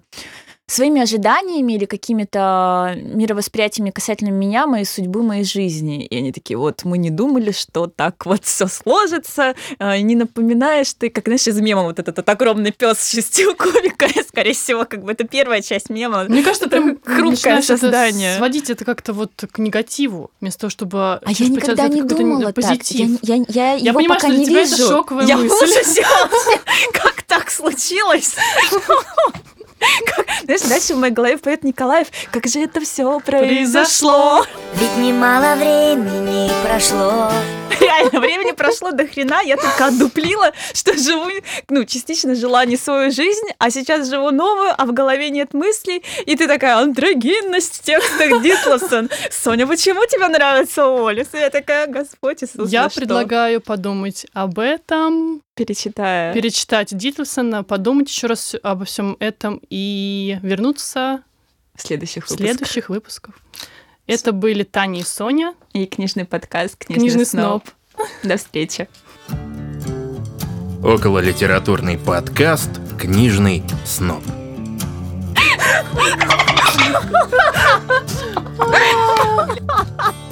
своими 0.70 1.02
ожиданиями 1.02 1.74
или 1.74 1.86
какими-то 1.86 2.94
мировосприятиями 2.98 3.90
касательно 3.90 4.30
меня, 4.32 4.68
моей 4.68 4.84
судьбы, 4.86 5.24
моей 5.24 5.46
жизни. 5.46 6.06
И 6.06 6.18
они 6.18 6.34
такие, 6.34 6.58
вот, 6.58 6.84
мы 6.84 6.98
не 6.98 7.10
думали, 7.10 7.52
что 7.52 7.88
так 7.88 8.26
вот 8.26 8.44
все 8.44 8.68
сложится. 8.68 9.56
А, 9.80 9.98
Не 9.98 10.16
напоминаешь 10.16 10.94
ты, 10.94 11.10
как, 11.10 11.24
знаешь, 11.26 11.48
из 11.48 11.60
мема 11.62 11.84
вот 11.84 12.00
этот, 12.00 12.18
вот 12.18 12.28
огромный 12.28 12.72
пес 12.72 13.00
с 13.00 13.12
шестью 13.12 13.56
кубиками, 13.56 14.22
скорее 14.28 14.54
всего, 14.54 14.84
как 14.84 15.04
бы 15.04 15.14
это 15.14 15.24
первая 15.24 15.62
часть 15.62 15.90
мема. 15.90 16.26
Мне 16.26 16.44
кажется, 16.44 16.66
Это 16.66 16.76
прям 16.82 16.98
хрупкое 17.06 17.30
начинаешь 17.32 17.64
это 17.70 17.78
создание. 17.78 18.36
сводить 18.36 18.70
это 18.70 18.84
как-то 18.84 19.14
вот 19.14 19.32
к 19.50 19.60
негативу, 19.60 20.32
вместо 20.42 20.62
того, 20.62 20.72
чтобы 20.72 21.00
А 21.00 21.22
я 21.28 21.48
никогда 21.48 21.88
не 21.88 22.02
думала 22.02 22.52
так. 22.52 22.58
Я, 22.64 22.70
позитив. 22.70 23.20
я, 23.22 23.36
я, 23.36 23.46
Я 23.48 23.76
его 23.76 24.00
понимаю, 24.00 24.20
пока 24.20 24.28
что 24.28 24.30
для 24.32 24.38
не 24.40 24.46
тебя 24.46 24.62
это 24.64 24.72
вижу. 24.76 24.88
шоковая 24.90 25.26
я 25.26 25.38
мысль. 25.38 25.64
ужасе. 25.64 26.04
Как 26.94 27.22
так 27.24 27.50
случилось? 27.52 28.36
Знаешь, 30.44 30.62
дальше 30.62 30.94
в 30.96 30.98
моей 30.98 31.14
голове 31.14 31.38
поет 31.38 31.64
Николаев, 31.64 32.08
как 32.32 32.48
же 32.48 32.60
это 32.60 32.82
все 32.82 33.20
произошло. 33.20 34.46
Ведь 34.76 34.98
немало 34.98 35.56
времени 35.56 36.50
прошло. 36.64 37.32
Реально, 37.80 38.20
времени 38.20 38.52
прошло 38.52 38.92
до 38.92 39.08
хрена, 39.08 39.42
я 39.44 39.56
только 39.56 39.88
отдуплила, 39.88 40.52
что 40.74 40.98
живу, 40.98 41.30
ну, 41.70 41.86
частично 41.86 42.34
жила 42.36 42.66
не 42.66 42.76
свою 42.78 43.12
жизнь, 43.12 43.48
а 43.60 43.70
сейчас 43.70 44.10
живу 44.10 44.32
новую, 44.32 44.74
а 44.76 44.86
в 44.86 44.94
голове 44.94 45.30
нет 45.30 45.54
мыслей, 45.54 46.04
и 46.26 46.36
ты 46.36 46.48
такая, 46.48 46.78
андрогинность 46.78 47.78
в 47.78 47.84
текстах 47.84 48.42
Дитловсон. 48.42 49.10
Соня, 49.30 49.68
почему 49.68 50.06
тебе 50.06 50.28
нравится? 50.28 50.82
И 50.82 51.40
я 51.40 51.50
такая, 51.50 51.88
Господь 51.88 52.44
Иисус, 52.44 52.72
Я 52.72 52.90
что?» 52.90 53.02
предлагаю 53.02 53.62
подумать 53.62 54.26
об 54.34 54.60
этом, 54.60 55.42
перечитая. 55.58 56.34
Перечитать 56.34 56.96
Дитлсона, 56.96 57.64
подумать 57.64 58.10
еще 58.10 58.28
раз 58.28 58.56
обо 58.62 58.86
всем 58.86 59.18
этом 59.20 59.60
и 59.70 60.40
вернуться 60.42 61.24
в 61.76 61.82
следующих 61.82 62.30
выпусках. 62.30 62.48
следующих 62.48 62.90
выпусков. 62.90 63.36
Это 64.06 64.32
были 64.32 64.64
Таня 64.64 65.02
и 65.02 65.04
Соня. 65.04 65.54
И 65.74 65.86
книжный 65.86 66.26
подкаст 66.26 66.78
«Книжный, 66.78 67.02
книжный 67.02 67.26
сноп». 67.26 67.64
сноп. 67.94 68.08
До 68.24 68.38
встречи. 68.38 68.88
Около 70.84 71.20
литературный 71.20 71.98
подкаст 71.98 72.70
«Книжный 73.00 73.64
Сноб. 73.84 74.24
Ha 75.60 75.84
ha 79.78 79.86
ha! 79.98 80.27